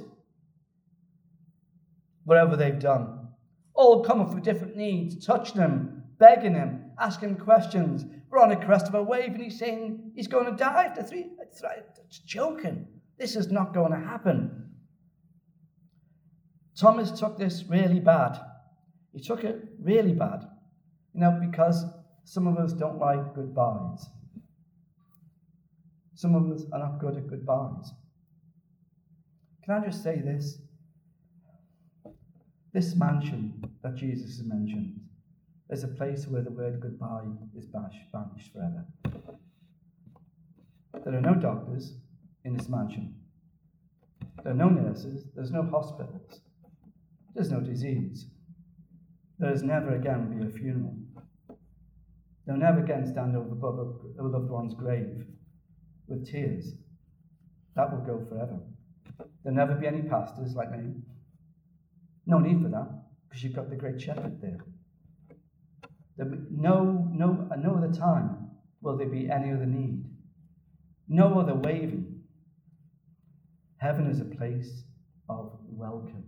[2.28, 3.26] whatever they've done.
[3.72, 8.04] All coming for different needs, touching him, begging him, asking questions.
[8.28, 11.02] We're on the crest of a wave, and he's saying he's going to die after
[11.02, 11.30] three.
[11.40, 12.86] It's joking.
[13.18, 14.66] This is not going to happen.
[16.78, 18.38] Thomas took this really bad.
[19.14, 20.44] He took it really bad.
[21.14, 21.82] You know, because
[22.24, 24.04] some of us don't like goodbyes.
[26.14, 27.90] Some of us are not good at goodbyes.
[29.64, 30.58] Can I just say this?
[32.78, 35.00] This mansion that Jesus has mentioned
[35.68, 37.24] is a place where the word goodbye
[37.56, 38.86] is banished forever.
[41.04, 41.94] There are no doctors
[42.44, 43.16] in this mansion.
[44.44, 45.24] There are no nurses.
[45.34, 46.40] There's no hospitals.
[47.34, 48.26] There's no disease.
[49.40, 50.94] There is never again be a funeral.
[52.46, 55.26] They'll never again stand over above a loved one's grave
[56.06, 56.74] with tears.
[57.74, 58.60] That will go forever.
[59.42, 60.94] There'll never be any pastors like me.
[62.28, 62.88] No need for that,
[63.26, 64.58] because you've got the great shepherd there.
[66.50, 68.50] no, no, no other time
[68.82, 70.04] will there be any other need.
[71.08, 72.20] No other waving.
[73.78, 74.84] Heaven is a place
[75.30, 76.24] of welcome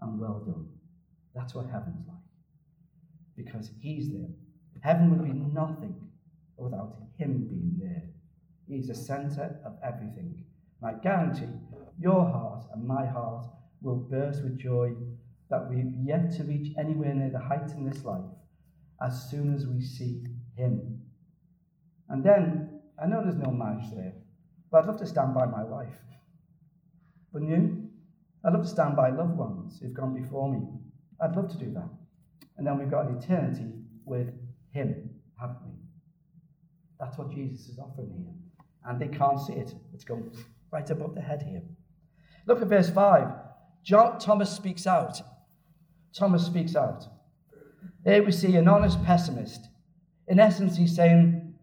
[0.00, 0.66] and well done.
[1.32, 2.16] That's what heaven's like.
[3.36, 4.30] Because he's there.
[4.80, 5.94] Heaven would be nothing
[6.56, 8.02] without him being there.
[8.66, 10.42] He's the center of everything.
[10.82, 11.54] And I guarantee
[12.00, 13.46] your heart and my heart
[13.84, 14.92] will burst with joy
[15.50, 18.24] that we've yet to reach anywhere near the heights in this life
[19.04, 20.24] as soon as we see
[20.56, 21.00] him.
[22.08, 24.14] And then, I know there's no marriage there,
[24.70, 25.94] but I'd love to stand by my wife.
[27.32, 27.88] Wouldn't you?
[28.44, 30.66] I'd love to stand by loved ones who've gone before me.
[31.20, 31.88] I'd love to do that.
[32.56, 33.72] And then we've got an eternity
[34.04, 34.28] with
[34.70, 35.72] him, haven't we?
[37.00, 38.34] That's what Jesus is offering here.
[38.84, 39.74] And they can't see it.
[39.92, 40.30] It's going
[40.70, 41.62] right above the head here.
[42.46, 43.43] Look at verse 5.
[43.84, 45.20] John Thomas speaks out.
[46.14, 47.04] Thomas speaks out.
[48.04, 49.68] Here we see an honest pessimist.
[50.26, 51.54] In essence, he's saying,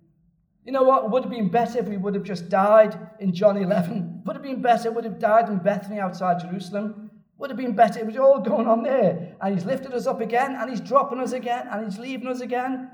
[0.64, 1.10] you know what?
[1.10, 4.22] Would have been better if we would have just died in John 11.
[4.26, 7.10] Would have been better, would have died in Bethany outside Jerusalem.
[7.40, 8.00] Would have been better.
[8.00, 9.36] It was all going on there.
[9.42, 12.42] And he's lifted us up again, and he's dropping us again, and he's leaving us
[12.42, 12.92] again.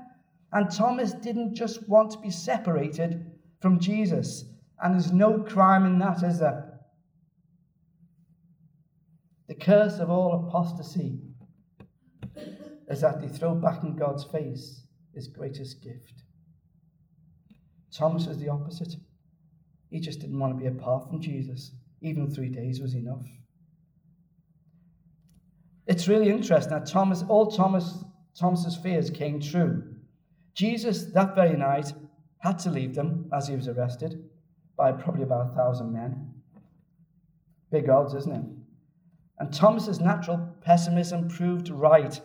[0.52, 4.46] And Thomas didn't just want to be separated from Jesus.
[4.82, 6.67] And there's no crime in that, is there?
[9.48, 11.18] The curse of all apostasy
[12.88, 14.82] is that they throw back in God's face
[15.14, 16.22] his greatest gift.
[17.92, 18.94] Thomas was the opposite.
[19.90, 21.72] He just didn't want to be apart from Jesus.
[22.02, 23.26] Even three days was enough.
[25.86, 28.04] It's really interesting that Thomas, all Thomas,
[28.38, 29.82] Thomas's fears came true.
[30.54, 31.92] Jesus, that very night,
[32.40, 34.28] had to leave them as he was arrested
[34.76, 36.34] by probably about a thousand men.
[37.70, 38.57] Big odds, isn't it?
[39.38, 42.20] And Thomas's natural pessimism proved right.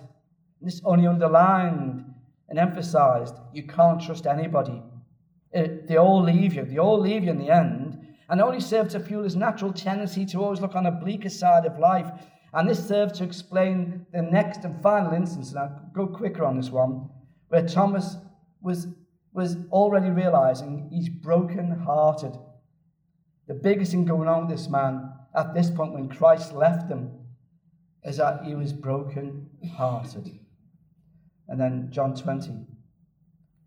[0.61, 2.05] This only underlined
[2.49, 4.81] and emphasized you can't trust anybody.
[5.51, 6.65] It, they all leave you.
[6.65, 7.99] They all leave you in the end.
[8.29, 11.65] And only serve to fuel his natural tendency to always look on a bleaker side
[11.65, 12.07] of life.
[12.53, 16.55] And this served to explain the next and final instance, and I'll go quicker on
[16.55, 17.09] this one,
[17.49, 18.17] where Thomas
[18.61, 18.87] was,
[19.33, 22.35] was already realizing he's broken hearted.
[23.47, 27.11] The biggest thing going on with this man at this point when Christ left them
[28.03, 30.39] is that he was broken hearted.
[31.47, 32.51] And then John 20.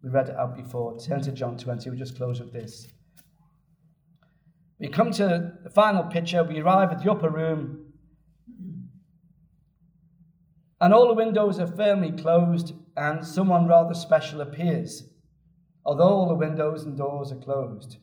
[0.03, 0.99] We read it out before.
[0.99, 1.91] Turn to John 20.
[1.91, 2.87] We'll just close with this.
[4.79, 6.45] We come to the final picture.
[6.45, 7.93] We arrive at the upper room.
[10.81, 15.09] And all the windows are firmly closed, and someone rather special appears.
[15.85, 17.97] Although all the windows and doors are closed.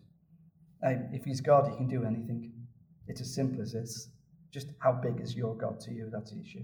[0.81, 2.51] If he's God, he can do anything.
[3.07, 4.09] It's as simple as this.
[4.51, 6.09] Just how big is your God to you?
[6.11, 6.63] That's the issue.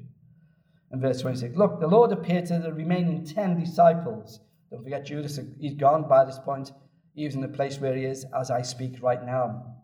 [0.92, 4.40] And verse 26 Look, the Lord appeared to the remaining 10 disciples.
[4.72, 6.72] Don't forget Judas, he's gone by this point.
[7.16, 9.76] He's in the place where he is as I speak right now.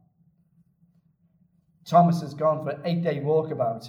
[1.86, 3.88] Thomas has gone for an eight day walkabout.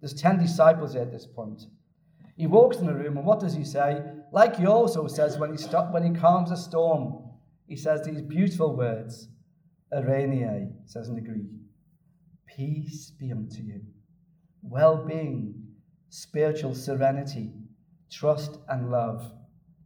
[0.00, 1.62] There's 10 disciples at this point.
[2.36, 4.00] He walks in the room, and what does he say?
[4.32, 7.24] Like he also says when he, stop, when he calms a storm,
[7.66, 9.28] he says these beautiful words,
[9.92, 11.46] Eirene, says in the Greek,
[12.56, 13.80] peace be unto you,
[14.62, 15.54] well being,
[16.08, 17.52] spiritual serenity,
[18.10, 19.30] trust, and love.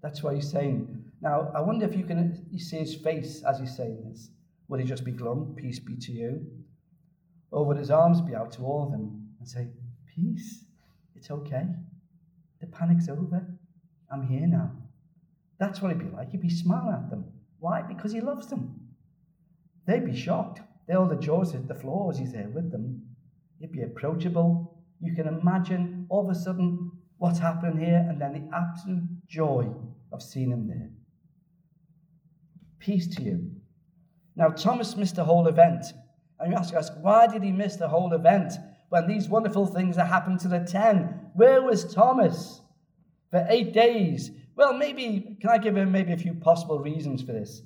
[0.02, 1.04] That's what he's saying.
[1.20, 4.30] Now, I wonder if you can see his face as he's saying this.
[4.68, 6.46] Would he just be glum, peace be to you?
[7.50, 9.68] Or would his arms be out to all of them and say,
[10.14, 10.64] Peace,
[11.14, 11.66] it's okay.
[12.60, 13.46] The panic's over.
[14.10, 14.72] I'm here now.
[15.58, 16.30] That's what he'd be like.
[16.30, 17.24] He'd be smiling at them.
[17.60, 17.82] Why?
[17.82, 18.80] Because he loves them.
[19.86, 20.60] They'd be shocked.
[20.88, 23.02] The hit the floor as he's there with them.
[23.60, 24.78] He'd be approachable.
[25.00, 29.68] You can imagine all of a sudden what's happening here, and then the absolute joy
[30.12, 30.90] of seeing him there.
[32.78, 33.50] Peace to you.
[34.34, 35.86] Now, Thomas missed the whole event.
[36.40, 38.54] And you ask us, why did he miss the whole event
[38.88, 41.30] when these wonderful things are happened to the ten?
[41.34, 42.60] Where was Thomas
[43.30, 44.32] for eight days?
[44.56, 47.62] Well, maybe, can I give him maybe a few possible reasons for this?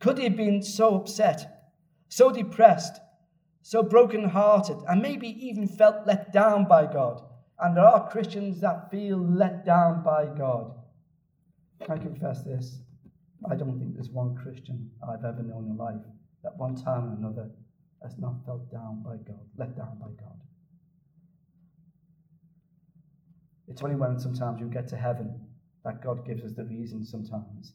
[0.00, 1.53] Could he have been so upset,
[2.08, 3.00] so depressed,
[3.62, 7.22] so broken-hearted, and maybe even felt let down by God.
[7.58, 10.74] And there are Christians that feel let down by God.
[11.88, 12.80] I confess this.
[13.50, 16.00] I don't think there's one Christian I've ever known in life
[16.42, 17.50] that one time or another
[18.02, 20.38] has not felt down by God, let down by God.
[23.66, 25.40] It's only when sometimes you get to heaven
[25.84, 27.72] that God gives us the reason sometimes.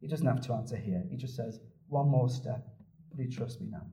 [0.00, 1.04] He doesn't have to answer here.
[1.10, 2.66] He just says, one more step.
[3.14, 3.86] Will you trust me now?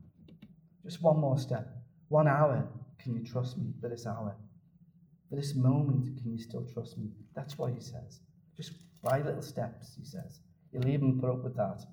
[0.83, 1.67] Just one more step.
[2.09, 2.67] One hour.
[2.99, 4.35] Can you trust me for this hour?
[5.29, 7.09] For this moment, can you still trust me?
[7.35, 8.21] That's what he says.
[8.55, 10.39] Just by little steps, he says.
[10.71, 11.85] He'll even put up with that.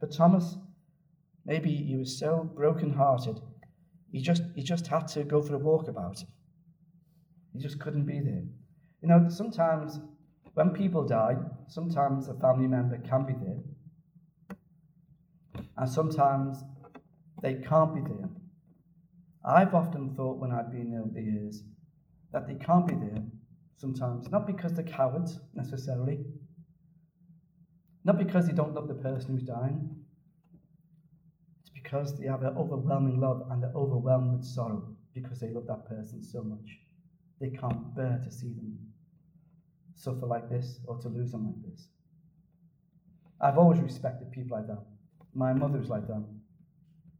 [0.00, 0.56] But Thomas,
[1.44, 3.40] maybe he was so broken-hearted,
[4.10, 6.22] he just, he just had to go for a walkabout.
[7.54, 8.44] He just couldn't be there.
[9.00, 10.00] You know, sometimes
[10.54, 11.36] when people die,
[11.66, 13.60] sometimes a family member can be there,
[15.76, 16.62] and sometimes
[17.42, 18.28] they can't be there.
[19.44, 21.62] I've often thought when I've been over the years
[22.32, 23.22] that they can't be there
[23.76, 26.20] sometimes, not because they're cowards necessarily,
[28.04, 29.90] not because they don't love the person who's dying,
[31.60, 35.66] it's because they have an overwhelming love and they're overwhelmed with sorrow because they love
[35.66, 36.78] that person so much.
[37.40, 38.78] They can't bear to see them
[39.94, 41.88] suffer like this or to lose them like this.
[43.40, 44.82] I've always respected people like that.
[45.34, 46.24] My mother was like that.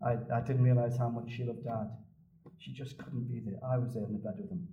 [0.04, 1.90] I, I didn't realize how much she loved dad.
[2.58, 3.58] She just couldn't be there.
[3.64, 4.68] I was there in the bed with them.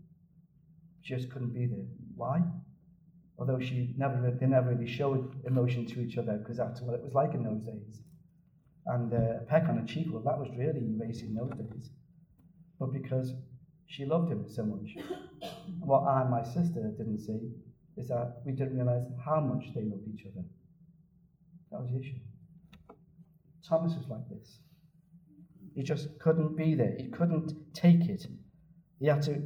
[1.02, 1.86] She just couldn't be there.
[2.16, 2.42] Why?
[3.38, 7.04] Although she never, they never really showed emotion to each other because that's what it
[7.04, 8.02] was like in those days.
[8.86, 11.90] And uh, a peck on the cheek, well, that was really racing those days.
[12.80, 13.34] But because
[13.86, 14.96] she loved him so much.
[15.80, 17.40] What I and my sister didn't see
[17.96, 20.44] is that we didn't realize how much they loved each other.
[21.72, 22.20] That was the issue.
[23.68, 24.60] Thomas was like this.
[25.76, 26.95] He just couldn't be there.
[26.97, 28.26] He couldn't take it.
[28.99, 29.43] He had to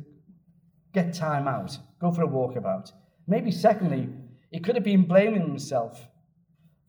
[0.94, 2.92] get time out, go for a walkabout.
[3.28, 4.10] Maybe, secondly,
[4.52, 6.08] he could have been blaming himself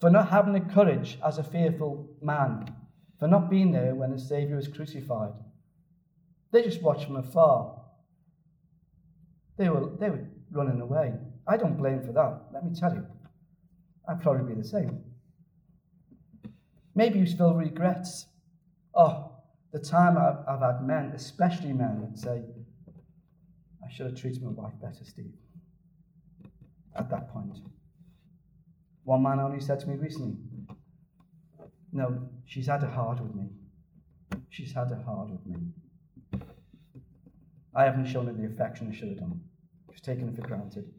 [0.01, 2.75] for not having the courage as a fearful man,
[3.19, 5.33] for not being there when the Saviour was crucified.
[6.53, 7.81] They just watched from afar.
[9.57, 11.15] They were, they were running away.
[11.47, 13.07] I don't blame for that, let me tell you.
[14.09, 15.03] I'd probably be the same.
[16.95, 18.27] Maybe you still regrets.
[18.95, 19.33] Oh,
[19.73, 22.43] the time I've, I've had men, especially men, that say,
[23.85, 25.35] I should have treated my wife better, Steve.
[26.97, 27.59] At that point.
[29.03, 30.37] One man only said to me recently,
[31.93, 33.49] No, she's had it hard with me.
[34.49, 35.57] She's had it hard with me.
[37.75, 39.41] I haven't shown her the affection I should have done.
[39.91, 40.93] She's taken it for granted.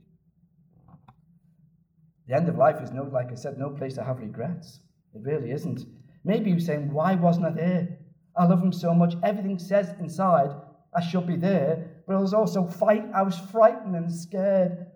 [2.28, 4.82] The end of life is no, like I said, no place to have regrets.
[5.16, 5.86] It really isn't.
[6.24, 7.97] Maybe you're saying, Why wasn't I there?
[8.38, 9.16] I love him so much.
[9.24, 10.49] Everything says inside
[10.93, 13.05] I should be there, but I was also fight.
[13.13, 14.88] I was frightened and scared.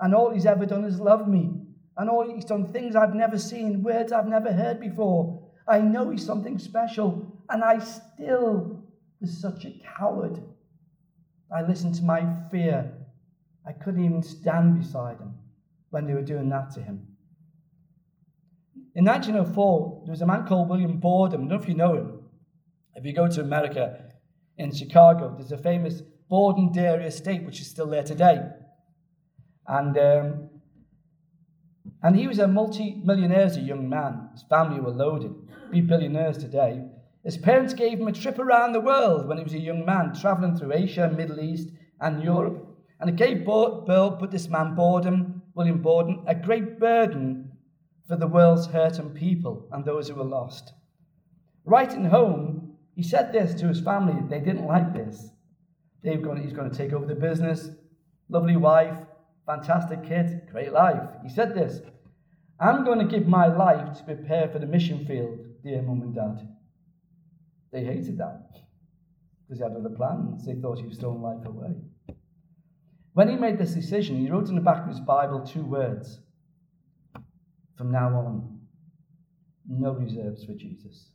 [0.00, 1.50] And all he's ever done is love me.
[1.96, 5.48] And all he's done things I've never seen, words I've never heard before.
[5.66, 8.84] I know he's something special, and I still
[9.20, 10.42] was such a coward.
[11.54, 12.92] I listened to my fear.
[13.66, 15.34] I couldn't even stand beside him
[15.90, 17.13] when they were doing that to him.
[18.94, 21.34] In 1904, there was a man called William Borden.
[21.34, 22.20] I don't know if you know him.
[22.94, 24.04] If you go to America,
[24.56, 28.40] in Chicago, there's a famous Borden Dairy Estate, which is still there today.
[29.66, 30.48] And, um,
[32.02, 34.28] and he was a multi-millionaire as a young man.
[34.32, 35.34] His family were loaded,
[35.72, 36.84] be billionaires today.
[37.24, 40.14] His parents gave him a trip around the world when he was a young man,
[40.14, 41.70] traveling through Asia, Middle East,
[42.00, 42.64] and Europe.
[43.00, 47.43] And it gave Bill, put this man Borden, William Borden, a great burden
[48.06, 50.72] for the world's hurt and people and those who were lost.
[51.64, 54.20] Writing home, he said this to his family.
[54.28, 55.30] They didn't like this.
[56.02, 57.70] They going, he's going to take over the business.
[58.28, 58.96] Lovely wife,
[59.46, 61.02] fantastic kid, great life.
[61.22, 61.80] He said this
[62.60, 66.14] I'm going to give my life to prepare for the mission field, dear mum and
[66.14, 66.48] dad.
[67.72, 68.50] They hated that
[69.42, 70.46] because he had other plans.
[70.46, 71.72] They thought he was throwing life away.
[73.14, 76.20] When he made this decision, he wrote in the back of his Bible two words
[77.76, 78.60] from now on,
[79.68, 81.10] no reserves for Jesus.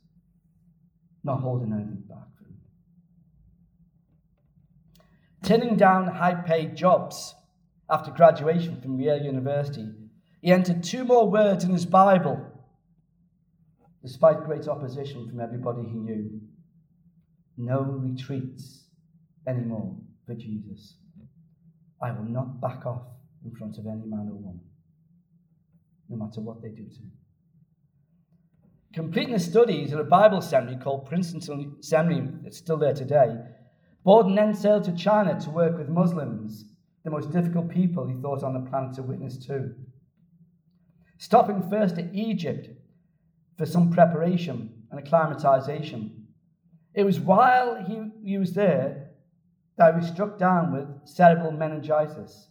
[1.22, 2.56] Not holding anything back for him.
[5.42, 7.34] Turning down high paid jobs
[7.88, 9.88] after graduation from Yale University,
[10.40, 12.40] he entered two more words in his Bible,
[14.02, 16.40] despite great opposition from everybody he knew.
[17.56, 18.84] No retreats
[19.46, 19.96] anymore
[20.26, 20.94] for Jesus.
[22.00, 23.02] I will not back off
[23.44, 24.60] in front of any man or woman
[26.10, 27.10] no matter what they do to me.
[28.92, 33.36] completing his studies at a Bible seminary called Princeton Seminary, it's still there today,
[34.04, 36.64] Borden then sailed to China to work with Muslims,
[37.04, 39.74] the most difficult people he thought on the planet to witness to.
[41.18, 42.68] Stopping first at Egypt
[43.56, 46.26] for some preparation and acclimatization.
[46.94, 49.10] It was while he, he was there
[49.76, 52.48] that he was struck down with cerebral meningitis.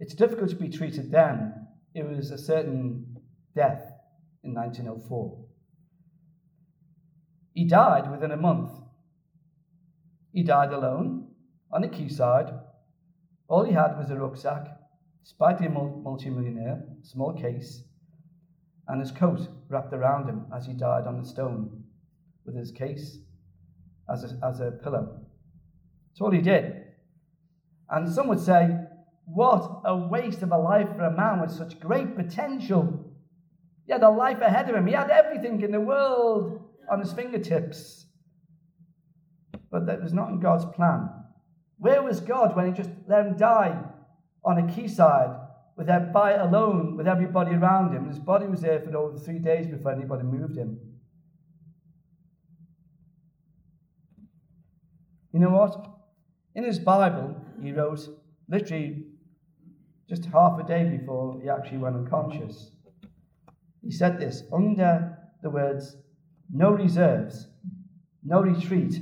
[0.00, 1.59] It's difficult to be treated then.
[1.94, 3.16] It was a certain
[3.54, 3.82] death
[4.44, 5.44] in 1904.
[7.52, 8.70] He died within a month.
[10.32, 11.28] He died alone
[11.72, 12.52] on the quayside.
[13.48, 14.66] All he had was a rucksack,
[15.24, 17.82] despite a multi-millionaire, small case,
[18.86, 21.84] and his coat wrapped around him as he died on the stone,
[22.44, 23.18] with his case
[24.08, 25.20] as a, as a pillow.
[26.08, 26.84] That's all he did.
[27.88, 28.78] And some would say,
[29.32, 33.12] what a waste of a life for a man with such great potential.
[33.86, 34.86] He had a life ahead of him.
[34.86, 36.60] He had everything in the world
[36.90, 38.06] on his fingertips.
[39.70, 41.08] But that was not in God's plan.
[41.78, 43.78] Where was God when he just let him die
[44.44, 45.36] on a quayside
[45.76, 48.08] with that by alone with everybody around him?
[48.08, 50.78] His body was there for over three days before anybody moved him.
[55.32, 55.86] You know what?
[56.54, 58.08] In his Bible, he wrote
[58.48, 59.04] literally
[60.10, 62.72] just half a day before he actually went unconscious.
[63.80, 65.96] He said this under the words,
[66.52, 67.46] no reserves,
[68.24, 68.98] no retreat.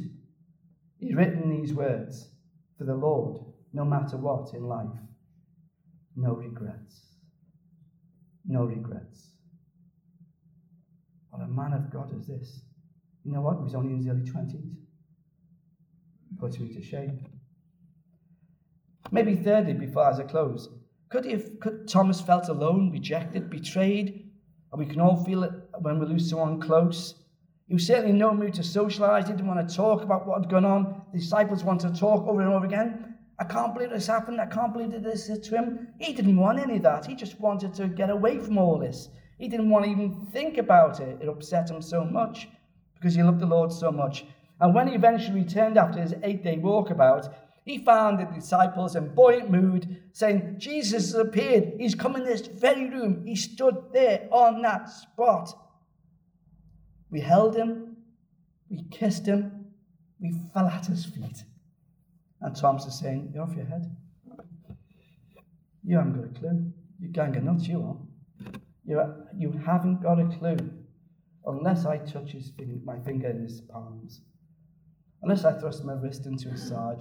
[0.98, 2.28] He's written these words
[2.76, 3.40] for the Lord,
[3.72, 4.86] no matter what in life.
[6.14, 7.16] No regrets.
[8.44, 9.32] No regrets.
[11.30, 12.60] What a man of God is this.
[13.24, 13.56] You know what?
[13.56, 14.74] He was only in his early 20s.
[16.38, 17.24] Puts me to shame.
[19.10, 20.68] Maybe thirdly, before as I close,
[21.08, 24.30] could, he have, could Thomas felt alone, rejected, betrayed?
[24.72, 27.14] And we can all feel it when we lose someone close.
[27.66, 29.26] He was certainly in no mood to socialize.
[29.26, 31.02] He didn't want to talk about what had gone on.
[31.12, 33.14] The disciples wanted to talk over and over again.
[33.38, 34.40] I can't believe this happened.
[34.40, 35.88] I can't believe that this is to him.
[35.98, 37.06] He didn't want any of that.
[37.06, 39.10] He just wanted to get away from all this.
[39.38, 41.18] He didn't want to even think about it.
[41.22, 42.48] It upset him so much
[42.94, 44.24] because he loved the Lord so much.
[44.60, 47.32] And when he eventually returned after his eight day walkabout,
[47.68, 51.74] he found the disciples in buoyant mood, saying, Jesus has appeared.
[51.78, 53.26] He's come in this very room.
[53.26, 55.52] He stood there on that spot.
[57.10, 57.98] We held him,
[58.70, 59.66] we kissed him,
[60.18, 61.44] we fell at his feet.
[62.40, 63.94] And Thomas is saying, You're off your head.
[65.84, 66.72] You haven't got a clue.
[66.98, 68.50] You're gang nuts, you are.
[68.86, 70.70] You're, you haven't got a clue
[71.44, 74.22] unless I touch his finger, my finger in his palms,
[75.22, 76.96] unless I thrust my wrist into his side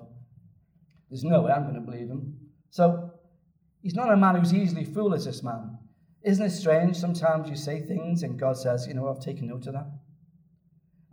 [1.10, 2.36] there's no way I'm going to believe him.
[2.70, 3.12] So
[3.82, 5.78] he's not a man who's easily fooled this man.
[6.24, 6.97] Isn't it strange?
[6.97, 9.88] Sometimes you say things and God says, you know, I've taken note of that.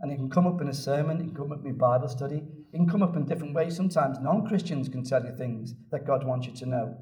[0.01, 2.43] And it can come up in a sermon, it can come up in Bible study,
[2.73, 3.75] it can come up in different ways.
[3.75, 6.97] Sometimes non Christians can tell you things that God wants you to know.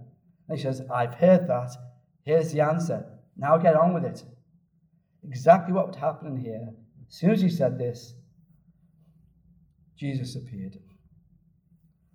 [0.48, 1.72] And he says, I've heard that.
[2.24, 3.06] Here's the answer.
[3.36, 4.24] Now get on with it.
[5.24, 6.70] Exactly what would happen here.
[7.08, 8.14] As soon as he said this,
[9.98, 10.78] Jesus appeared.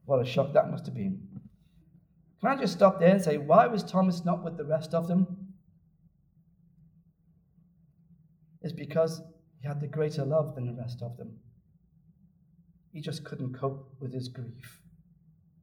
[0.08, 1.20] What a shock that must have been.
[2.40, 5.06] Can I just stop there and say, why was Thomas not with the rest of
[5.06, 5.52] them?
[8.62, 9.20] It's because
[9.60, 11.36] he had the greater love than the rest of them.
[12.90, 14.80] He just couldn't cope with his grief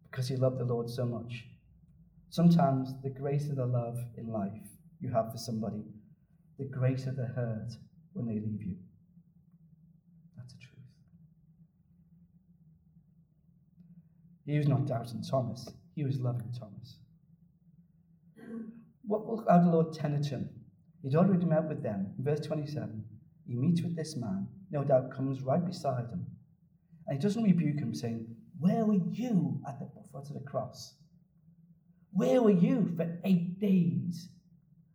[0.03, 1.47] because he loved the Lord so much.
[2.29, 4.69] Sometimes the greater the love in life
[4.99, 5.85] you have for somebody,
[6.59, 7.71] the greater the hurt
[8.13, 8.75] when they leave you.
[14.45, 16.99] He was not doubting Thomas, he was loving Thomas.
[19.07, 20.49] What will our Lord tend him?
[21.01, 22.13] He'd already met with them.
[22.17, 23.03] In verse 27,
[23.47, 26.25] he meets with this man, no doubt comes right beside him.
[27.07, 28.25] And he doesn't rebuke him, saying,
[28.59, 30.95] Where were you at the foot of the cross?
[32.11, 34.29] Where were you for eight days?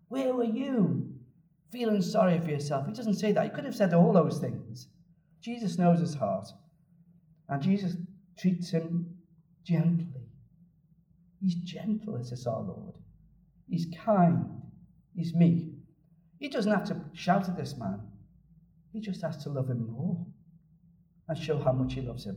[0.08, 1.12] Where were you?
[1.70, 2.86] Feeling sorry for yourself.
[2.86, 3.44] He doesn't say that.
[3.44, 4.88] He could have said all those things.
[5.40, 6.48] Jesus knows his heart.
[7.48, 7.96] And Jesus
[8.36, 9.09] treats him
[9.64, 10.28] gently.
[11.40, 12.98] He's gentle, as is our Lord.
[13.68, 14.62] He's kind.
[15.14, 15.72] He's meek.
[16.38, 18.00] He doesn't have to shout at this man.
[18.92, 20.26] He just has to love him more
[21.28, 22.36] and show how much he loves him.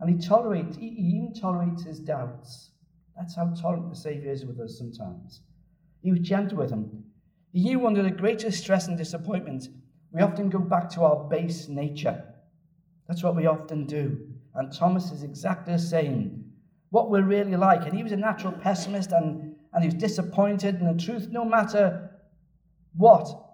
[0.00, 2.70] And he tolerates, he even tolerates his doubts.
[3.16, 5.42] That's how tolerant the Savior is with us sometimes.
[6.02, 7.04] He was gentle with him.
[7.52, 9.68] He knew under the greatest stress and disappointment,
[10.10, 12.22] we often go back to our base nature.
[13.08, 14.26] That's what we often do.
[14.54, 16.45] And Thomas is exactly the same
[16.90, 17.86] what we're really like.
[17.86, 20.76] And he was a natural pessimist and, and he was disappointed.
[20.76, 22.10] And the truth, no matter
[22.96, 23.46] what,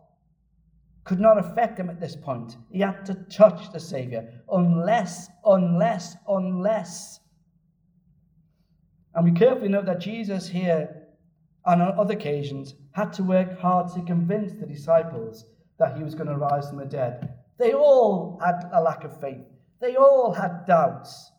[1.05, 2.57] could not affect him at this point.
[2.71, 7.21] He had to touch the Savior, unless, unless, unless.
[9.15, 11.03] And we carefully note that Jesus here
[11.67, 15.45] and on other occasions had to work hard to convince the disciples
[15.79, 17.35] that he was going to rise from the dead.
[17.59, 19.45] They all had a lack of faith,
[19.81, 21.31] they all had doubts.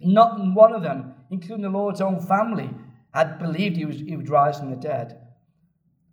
[0.00, 2.70] Not one of them, including the Lord's own family,
[3.12, 5.18] had believed he, was, he would rise from the dead.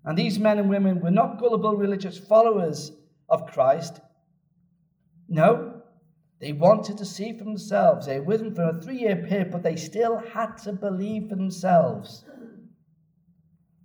[0.05, 2.91] And these men and women were not gullible religious followers
[3.29, 4.01] of Christ.
[5.27, 5.81] No,
[6.39, 8.05] they wanted to see for themselves.
[8.05, 11.29] They were with him for a three year period, but they still had to believe
[11.29, 12.25] for themselves.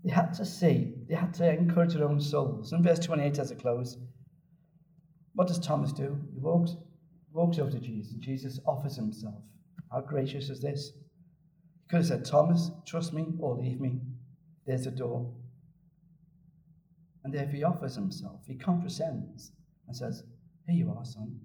[0.05, 2.73] They had to see, they had to encourage their own souls.
[2.73, 3.97] In verse 28, as it close,
[5.35, 6.19] what does Thomas do?
[6.35, 6.77] He walks,
[7.33, 9.35] walks over to Jesus, and Jesus offers himself.
[9.93, 10.93] How gracious is this?
[10.95, 14.01] He could have said, Thomas, trust me or leave me.
[14.67, 15.33] There's the door.
[17.25, 19.53] And if he offers himself, he condescends
[19.87, 20.23] and says,
[20.67, 21.39] Here you are, son.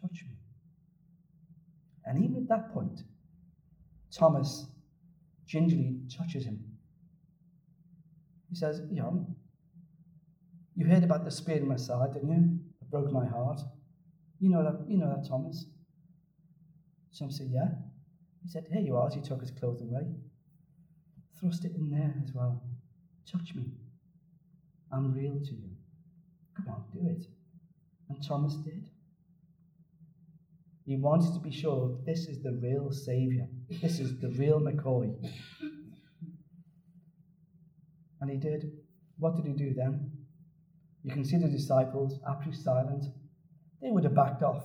[0.00, 0.36] Touch me.
[2.06, 3.02] And even at that point,
[4.12, 4.66] Thomas
[5.46, 6.62] gingerly touches him.
[8.50, 9.34] He says, Young,
[10.76, 12.58] you heard about the spear in my side, didn't you?
[12.80, 13.60] It broke my heart.
[14.40, 15.66] You know that, you know that, Thomas.
[17.14, 17.68] Some said, Yeah.
[18.42, 20.02] He said, Here you are, as he took his clothes away.
[21.40, 22.60] Thrust it in there as well.
[23.30, 23.66] Touch me.
[24.92, 25.70] I'm real to you.
[26.56, 27.26] Come on, do it.
[28.08, 28.90] And Thomas did.
[30.84, 33.46] He wanted to be sure this is the real Saviour.
[33.80, 35.14] This is the real McCoy.
[38.20, 38.72] And he did.
[39.18, 40.10] What did he do then?
[41.02, 43.04] You can see the disciples, absolutely silent.
[43.80, 44.64] They would have backed off.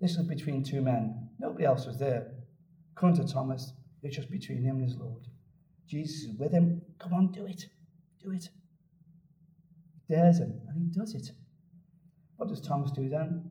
[0.00, 1.27] This was between two men.
[1.38, 2.32] Nobody else was there.
[2.96, 3.72] Come to Thomas.
[4.02, 5.26] It's just between him and his Lord.
[5.88, 6.82] Jesus is with him.
[6.98, 7.66] Come on, do it.
[8.22, 8.48] Do it
[10.06, 11.30] He dares him, and he does it.
[12.36, 13.50] What does Thomas do then?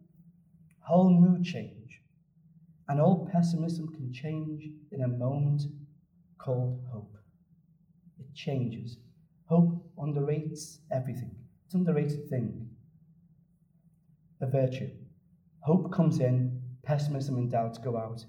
[0.79, 2.01] Whole mood change.
[2.87, 5.63] And all pessimism can change in a moment
[6.37, 7.17] called hope.
[8.19, 8.97] It changes.
[9.45, 11.31] Hope underrates everything.
[11.65, 12.69] It's an underrated thing.
[14.39, 14.89] A virtue.
[15.61, 16.56] Hope comes in,
[16.87, 18.23] pessimism and doubts go out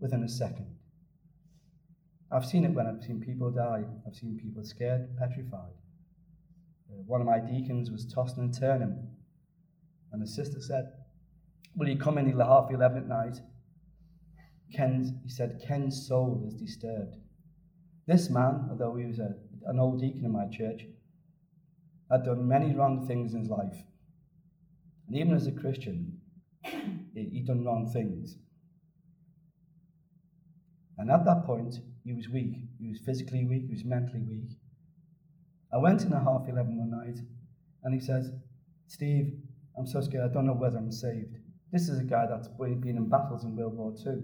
[0.00, 0.66] within a second.
[2.32, 3.84] I've seen it when I've seen people die.
[4.06, 5.74] I've seen people scared, petrified.
[6.90, 9.08] Uh, one of my deacons was tossing and turning.
[10.10, 10.92] And the sister said,
[11.76, 13.36] Will you come in at half 11 at night?
[14.74, 17.16] Ken's, he said, Ken's soul is disturbed.
[18.06, 19.34] This man, although he was a,
[19.66, 20.82] an old deacon in my church,
[22.10, 23.76] had done many wrong things in his life.
[25.08, 26.20] And even as a Christian,
[27.14, 28.36] he, he'd done wrong things.
[30.98, 32.54] And at that point, he was weak.
[32.78, 34.56] He was physically weak, he was mentally weak.
[35.72, 37.18] I went in at half 11 one night
[37.82, 38.30] and he says,
[38.86, 39.32] Steve,
[39.76, 41.36] I'm so scared, I don't know whether I'm saved.
[41.72, 44.22] This is a guy that's been in battles in World War II,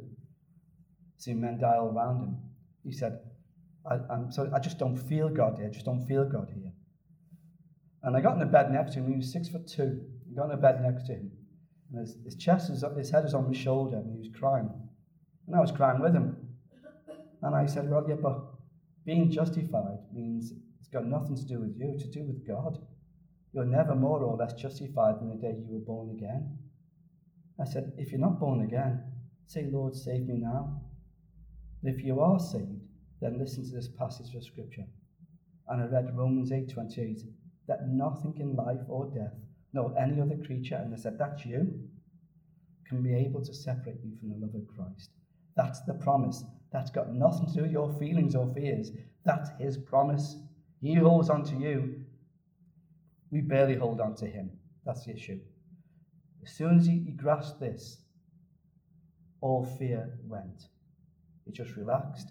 [1.16, 2.36] seen men die all around him.
[2.84, 3.18] He said,
[3.90, 6.72] I, am so, I just don't feel God here, I just don't feel God here.
[8.02, 10.00] And I got in the bed next to him, he was six foot two.
[10.30, 11.32] I got in the bed next to him.
[11.90, 14.70] And his, his chest, is, his head was on my shoulder, and he was crying.
[15.46, 16.36] And I was crying with him.
[17.42, 18.40] And I said, Well, yeah, but
[19.04, 22.78] being justified means it's got nothing to do with you, to do with God.
[23.52, 26.58] You're never more or less justified than the day you were born again.
[27.60, 29.02] I said, if you're not born again,
[29.46, 30.80] say, Lord, save me now.
[31.82, 32.80] And if you are saved,
[33.20, 34.86] then listen to this passage of Scripture.
[35.68, 37.22] And I read Romans 8:28,
[37.66, 39.34] that nothing in life or death,
[39.72, 41.80] nor any other creature, and they said, that's you,
[42.86, 45.10] can be able to separate you from the love of Christ.
[45.56, 46.44] That's the promise.
[46.72, 48.90] That's got nothing to do with your feelings or fears.
[49.24, 50.36] That's his promise.
[50.80, 52.04] He holds on to you.
[53.30, 54.50] We barely hold on to him.
[54.84, 55.40] That's the issue.
[56.42, 57.98] As soon as he, he grasped this,
[59.40, 60.64] all fear went.
[61.44, 62.28] He just relaxed,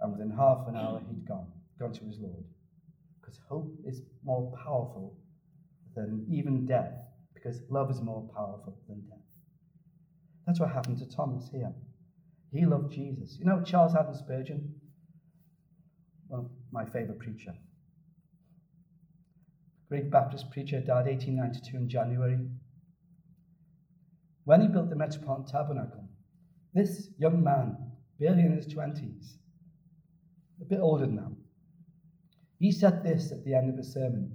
[0.00, 1.46] and within half an hour, he'd gone,
[1.78, 2.44] gone to his Lord.
[3.20, 5.16] Because hope is more powerful
[5.94, 6.92] than even death,
[7.34, 9.18] because love is more powerful than death.
[10.46, 11.72] That's what happened to Thomas here.
[12.52, 13.36] He loved Jesus.
[13.38, 14.74] You know Charles Haddon Spurgeon?
[16.28, 17.54] Well, my favorite preacher.
[19.88, 22.38] Great Baptist preacher, died 1892 in January.
[24.44, 26.08] When he built the Metropolitan Tabernacle,
[26.74, 27.76] this young man,
[28.18, 29.36] barely in his 20s,
[30.60, 31.32] a bit older now,
[32.58, 34.33] he said this at the end of his sermon.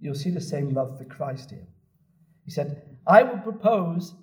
[0.00, 1.66] You'll see the same love for Christ here.
[2.44, 4.14] He said, I would propose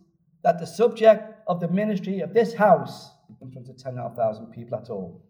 [0.43, 3.11] that the subject of the ministry of this house,
[3.41, 5.23] in front of 10,500 people at all,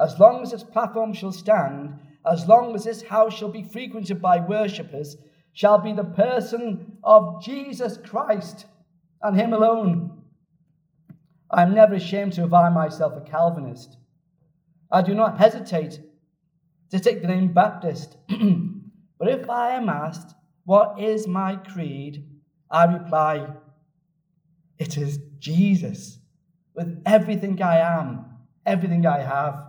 [0.00, 4.20] as long as its platform shall stand as long as this house shall be frequented
[4.20, 5.16] by worshippers,
[5.52, 8.66] shall be the person of Jesus Christ
[9.22, 10.22] and Him alone.
[11.50, 13.96] I am never ashamed to avow myself a Calvinist.
[14.90, 16.00] I do not hesitate
[16.90, 18.16] to take the name Baptist.
[19.18, 20.34] but if I am asked,
[20.64, 22.26] What is my creed?
[22.70, 23.48] I reply,
[24.78, 26.18] It is Jesus,
[26.74, 28.24] with everything I am,
[28.66, 29.64] everything I have.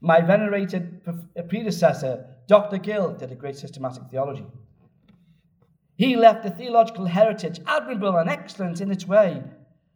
[0.00, 2.78] My venerated uh, predecessor, Dr.
[2.78, 4.46] Gill, did a great systematic theology.
[5.96, 9.42] He left a theological heritage, admirable and excellent in its way,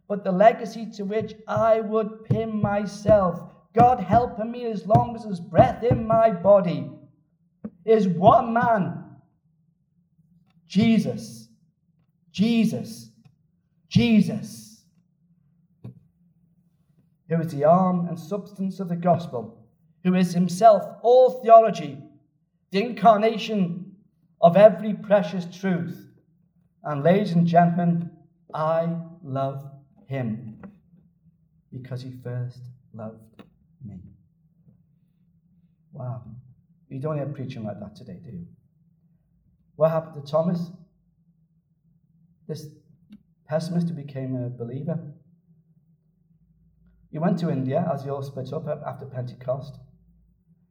[0.07, 3.39] but the legacy to which I would pin myself,
[3.73, 6.89] God helping me as long as there's breath in my body,
[7.85, 9.01] is one man
[10.71, 11.49] Jesus.
[12.31, 13.09] Jesus.
[13.89, 14.83] Jesus.
[17.27, 19.65] Who is the arm and substance of the gospel,
[20.05, 21.97] who is himself all theology,
[22.71, 23.97] the incarnation
[24.39, 26.07] of every precious truth.
[26.83, 28.09] And, ladies and gentlemen,
[28.53, 29.69] I love
[30.07, 30.61] him
[31.71, 32.59] because he first
[32.93, 33.43] loved
[33.85, 33.99] me.
[35.91, 36.23] Wow.
[36.91, 38.45] You don't hear preaching like that today, do you?
[39.77, 40.71] What happened to Thomas?
[42.49, 42.67] This
[43.47, 44.99] pessimist who became a believer.
[47.09, 49.79] He went to India as he all split up after Pentecost.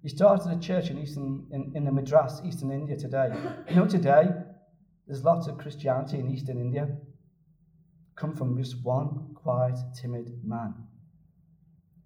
[0.03, 3.35] He started a church in Eastern in, in the Madras, Eastern India today.
[3.71, 4.29] You know, today
[5.07, 6.89] there's lots of Christianity in Eastern India.
[8.17, 10.75] Come from just one quiet, timid man.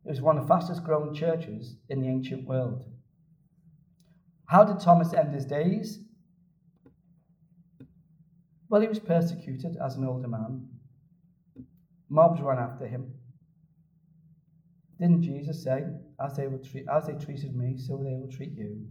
[0.05, 2.94] It was one of the fastest growing churches in the ancient world.
[4.47, 6.01] How did Thomas end his days?
[8.69, 10.69] Well, he was persecuted as an older man.
[12.09, 13.15] Mobs ran after him.
[14.99, 15.85] Didn't Jesus say,
[16.21, 18.87] as they, treat, as they treated me, so they will treat you?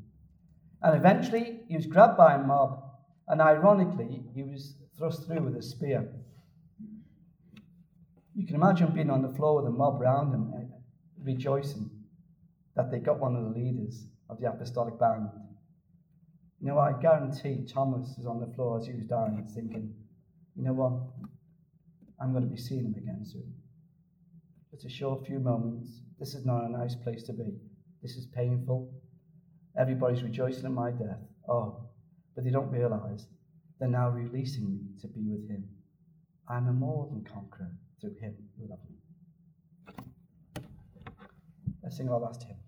[0.82, 2.84] And eventually, he was grabbed by a mob,
[3.28, 6.10] and ironically, he was thrust through with a spear.
[8.36, 10.66] You can imagine being on the floor with a mob around him, eh,
[11.24, 11.90] rejoicing
[12.76, 15.30] that they got one of the leaders of the apostolic band.
[16.60, 16.96] You know what?
[16.96, 19.94] I guarantee Thomas is on the floor as he was dying, thinking,
[20.56, 20.94] you know what?
[22.22, 23.54] I'm going to be seeing him again soon.
[24.72, 25.90] It's a short few moments.
[26.20, 27.60] This is not a nice place to be.
[28.02, 28.92] This is painful.
[29.78, 31.20] Everybody's rejoicing at my death.
[31.50, 31.90] Oh,
[32.36, 33.28] but they don't realize
[33.80, 35.68] they're now releasing me to be with him.
[36.48, 38.98] I'm a more than conqueror through him who loved me.
[41.84, 42.63] Let's sing our last hymn.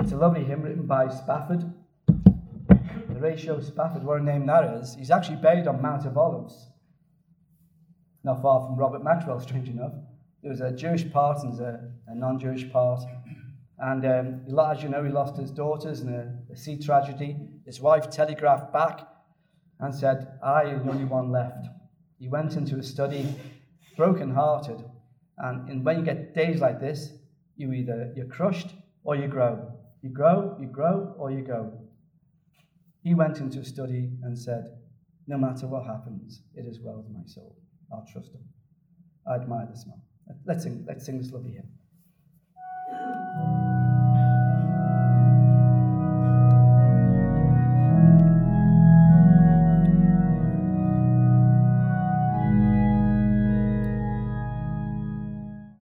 [0.00, 1.62] It's a lovely hymn written by Spafford.
[3.12, 4.94] Horatio Spafford, what a name that is.
[4.94, 6.70] He's actually buried on Mount of Olives,
[8.24, 9.92] not far from Robert Maxwell, strange enough.
[10.42, 13.02] There was a Jewish part and a, a non Jewish part.
[13.78, 17.36] And um, as you know, he lost his daughters in a, a sea tragedy.
[17.66, 19.06] His wife telegraphed back
[19.80, 21.66] and said, I am the only one left.
[22.18, 23.34] He went into a study,
[23.98, 24.82] broken hearted.
[25.36, 27.12] And, and when you get days like this,
[27.56, 28.74] you either you're crushed
[29.04, 29.69] or you grow.
[30.02, 31.72] You grow, you grow, or you go.
[33.02, 34.64] He went into a study and said,
[35.26, 37.56] No matter what happens, it is well with my soul.
[37.92, 38.44] I'll trust him.
[39.26, 40.00] I admire this man.
[40.46, 41.68] Let's sing, let's sing this lovely hymn.